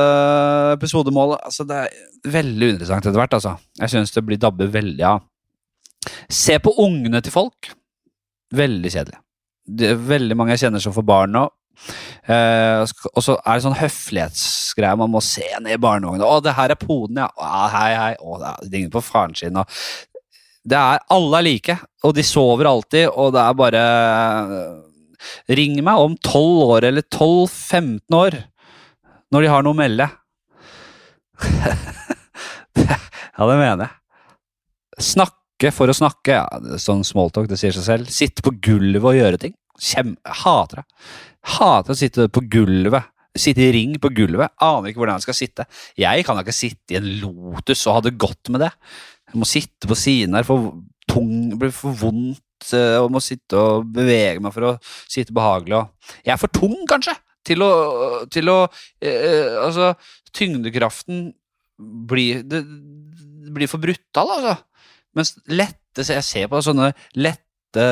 [0.76, 1.42] episodemålet?
[1.50, 3.56] Altså, det er veldig uinteressant etter hvert, altså.
[3.80, 5.24] Jeg syns det blir dabber veldig av.
[6.30, 7.72] Se på ungene til folk.
[8.54, 9.18] Veldig kjedelig.
[9.64, 11.44] Det er veldig mange jeg kjenner som får barn nå.
[12.28, 14.96] Uh, og så er det sånn høflighetsgreie.
[15.00, 16.24] Man må se ned i barnevogna.
[16.26, 19.60] 'Å, det her er poden, ja.' Å, 'Hei, hei.' Å, det ligner på faren sin.
[19.60, 19.66] Og
[20.64, 23.84] det er, alle er like, og de sover alltid, og det er bare
[25.48, 28.34] Ring meg om 12 år eller 12-15 år
[29.32, 30.08] når de har noe å melde.
[33.34, 35.02] Ja, det mener jeg.
[35.02, 38.12] Snakke for å snakke, ja, sånn smalltalk, det sier seg selv.
[38.14, 39.56] Sitte på gulvet og gjøre ting.
[39.82, 40.12] Kjem,
[40.42, 40.84] hater det.
[41.44, 43.10] Hater å sitte på gulvet.
[43.34, 44.54] Sitte i ring på gulvet.
[44.62, 45.66] Aner ikke hvordan jeg skal sitte.
[45.98, 48.70] Jeg kan da ikke sitte i en Lotus og ha det godt med det.
[49.32, 50.70] Jeg må sitte på siden her, for
[51.10, 54.74] tung, blir for vondt eh, og må sitte og bevege meg for å
[55.10, 55.82] sitte behagelig.
[56.22, 57.72] Jeg er for tung, kanskje, til å,
[58.32, 58.58] til å
[59.02, 59.92] eh, Altså,
[60.34, 61.26] tyngdekraften
[62.08, 62.62] blir det,
[63.44, 64.54] det blir for brutal, altså.
[65.14, 67.43] Mens lette Jeg ser på sånne lette,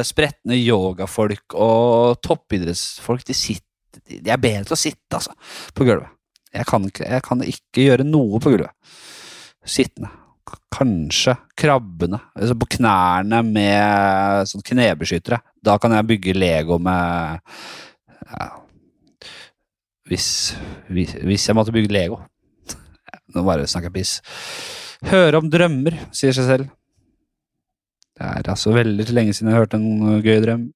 [0.06, 3.24] spretne yogafolk og toppidrettsfolk.
[3.28, 5.34] De, sitter, de er bedre til å sitte, altså,
[5.76, 6.10] på gulvet.
[6.52, 8.96] Jeg kan, ikke, jeg kan ikke gjøre noe på gulvet.
[9.64, 10.10] Sittende.
[10.72, 12.18] Kanskje krabbene.
[12.36, 15.38] Altså på knærne med sånn knebeskyttere.
[15.64, 17.40] Da kan jeg bygge Lego med
[18.26, 18.48] ja,
[20.10, 20.28] hvis,
[20.92, 22.20] hvis, hvis jeg måtte bygge Lego.
[23.32, 24.16] Nå bare snakker jeg piss.
[25.08, 26.72] Høre om drømmer, sier seg selv.
[28.22, 30.66] Det er altså veldig lenge siden jeg har hørt en gøy drøm.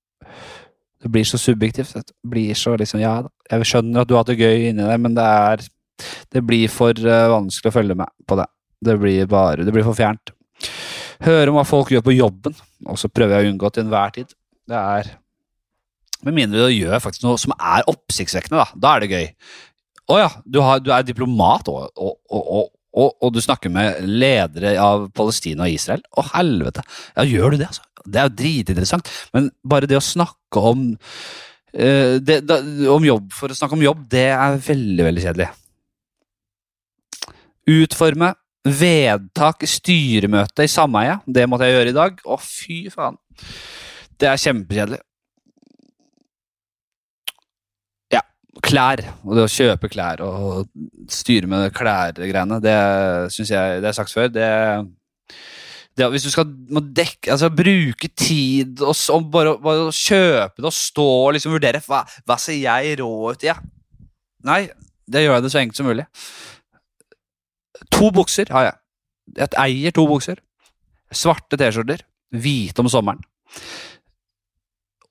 [1.02, 1.92] Det blir så subjektivt.
[1.94, 3.20] Det blir så liksom, ja,
[3.52, 5.66] jeg skjønner at du har hatt det gøy inni deg, men det er
[6.28, 8.44] Det blir for uh, vanskelig å følge med på det.
[8.84, 10.34] Det blir bare, det blir for fjernt.
[11.24, 14.12] Høre om hva folk gjør på jobben, og så prøver jeg å unngå til enhver
[14.12, 14.34] tid.
[14.68, 15.14] Det er
[16.26, 18.66] Med mindre du gjør faktisk noe som er oppsiktsvekkende, da.
[18.82, 19.26] Da er det gøy.
[20.12, 24.00] Å ja, du, har, du er diplomat, og, og, og, og, og, du snakker med
[24.08, 26.02] ledere av Palestina og Israel.
[26.16, 26.84] Å, helvete!
[27.16, 27.84] Ja, gjør du det, altså?
[28.06, 29.10] Det er jo dritinteressant.
[29.36, 32.60] Men bare det å snakke om uh, det, da,
[32.94, 35.50] om jobb for å snakke om jobb, det er veldig, veldig kjedelig.
[37.76, 38.32] Utforme
[38.66, 41.18] vedtak styremøte i sameie.
[41.26, 42.22] Det måtte jeg gjøre i dag.
[42.24, 43.18] Å, fy faen.
[44.16, 45.02] Det er kjempekjedelig.
[48.14, 48.22] Ja,
[48.64, 49.02] klær.
[49.24, 50.68] Og det å kjøpe klær og
[51.12, 52.76] styre med klærgreiene, det
[53.34, 54.30] syns jeg Det er sagt før.
[54.32, 54.48] Det,
[55.96, 56.48] det Hvis du skal
[56.96, 61.82] dekke, altså bruke tid og og bare, bare kjøpe det og stå og liksom vurdere
[61.86, 63.50] hva, hva ser jeg rå ut i?
[63.52, 63.58] Ja.
[64.46, 64.66] Nei,
[65.10, 66.06] det gjør jeg det så enkelt som mulig.
[67.96, 68.76] To bukser har jeg.
[69.36, 70.40] Jeg eier to bukser.
[71.14, 72.02] Svarte T-skjorter.
[72.34, 73.22] Hvite om sommeren.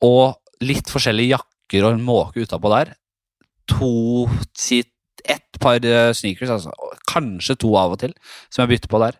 [0.03, 2.93] Og litt forskjellige jakker og en måke utapå der.
[3.73, 4.27] To
[5.25, 6.71] Ett par eh, sneakers, altså.
[7.09, 8.13] Kanskje to av og til,
[8.53, 9.17] som jeg bytter på der.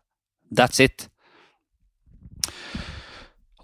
[0.54, 1.08] That's it.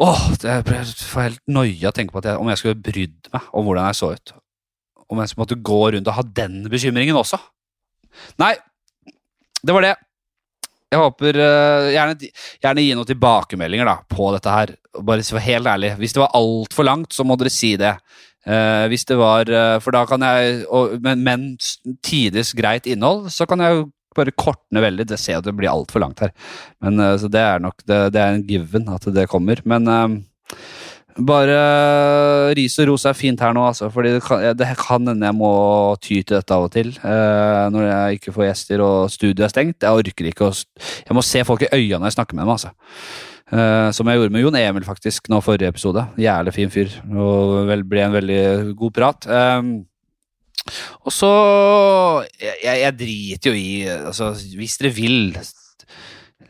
[0.02, 0.22] Åh,
[0.66, 3.68] ble får helt noia å tenke på at jeg, om jeg skulle brydd meg om
[3.68, 4.34] hvordan jeg så ut.
[5.12, 7.38] Om jeg måtte gå rundt og ha den bekymringen også.
[8.42, 8.56] Nei,
[9.62, 9.94] det var det.
[10.92, 12.32] Jeg håper uh, gjerne,
[12.64, 14.74] gjerne gi noen tilbakemeldinger da, på dette her.
[15.06, 15.94] Bare så helt ærlig.
[16.02, 17.94] Hvis det var altfor langt, så må dere si det.
[18.42, 21.42] Eh, hvis det var uh, For da kan jeg og, Men, men
[22.02, 25.06] tidvis greit innhold, så kan jeg jo bare kortne veldig.
[25.08, 26.34] Det ser jeg at det blir altfor langt her.
[26.84, 29.62] Men uh, Så det er nok det, det er en given at det kommer.
[29.64, 29.88] Men
[31.22, 31.56] bare
[32.56, 33.90] ris og ros er fint her nå, altså.
[33.94, 35.54] Fordi det kan, det hende jeg må
[36.02, 36.94] ty til dette av og til.
[37.04, 39.84] når jeg ikke får gjester og studioet er stengt.
[39.84, 42.56] Jeg orker ikke å Jeg må se folk i øynene når jeg snakker med dem,
[42.56, 42.74] altså.
[43.52, 46.06] Eh, som jeg gjorde med Jon Emil faktisk nå forrige episode.
[46.20, 46.94] Jævlig fin fyr.
[47.12, 48.44] Og vel, ble en veldig
[48.80, 49.28] god prat.
[49.28, 49.74] Um,
[51.04, 51.32] og så
[52.40, 55.34] jeg, jeg, driter jo i altså, Hvis dere vil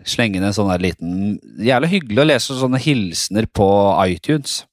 [0.03, 3.69] slenge inn en sånn liten Jævlig hyggelig å lese sånne hilsener på
[4.03, 4.65] iTunes.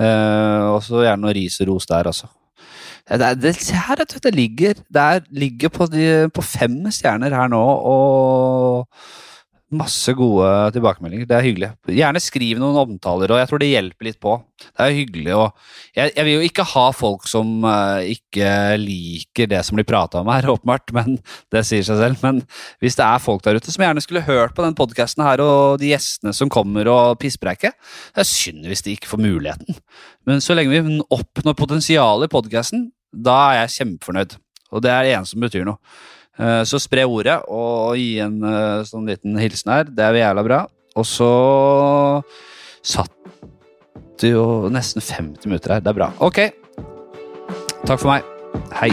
[0.00, 2.30] Eh, og så gjerne noe ris og ros der, altså.
[3.02, 7.60] Det, det, her, det ligger, det er, ligger på, de, på fem stjerner her nå,
[7.60, 8.86] og
[9.76, 11.26] masse gode tilbakemeldinger.
[11.28, 11.68] Det er hyggelig.
[11.96, 14.34] Gjerne skriv noen omtaler, og jeg tror det hjelper litt på.
[14.62, 15.32] Det er hyggelig.
[15.36, 18.50] Og jeg, jeg vil jo ikke ha folk som uh, ikke
[18.82, 21.18] liker det som blir prata om her, åpenbart, men
[21.54, 22.20] det sier seg selv.
[22.24, 22.42] Men
[22.84, 25.82] hvis det er folk der ute som gjerne skulle hørt på den podkasten her, og
[25.82, 27.76] de gjestene som kommer og pisspreiker,
[28.12, 29.82] det er synd hvis de ikke får muligheten.
[30.28, 34.38] Men så lenge vi oppnår potensialet i podkasten, da er jeg kjempefornøyd.
[34.72, 35.80] Og det er det eneste som betyr noe.
[36.38, 39.84] Eh, Så spre ordet og gi en eh, sånn liten hilsen her.
[39.90, 40.60] Det er jævla bra.
[40.96, 41.30] Og så
[42.82, 43.12] satt
[44.20, 45.80] det jo nesten 50 minutter her.
[45.84, 46.12] Det er bra.
[46.22, 46.44] Ok.
[47.86, 48.24] Takk for meg.
[48.78, 48.92] Hei.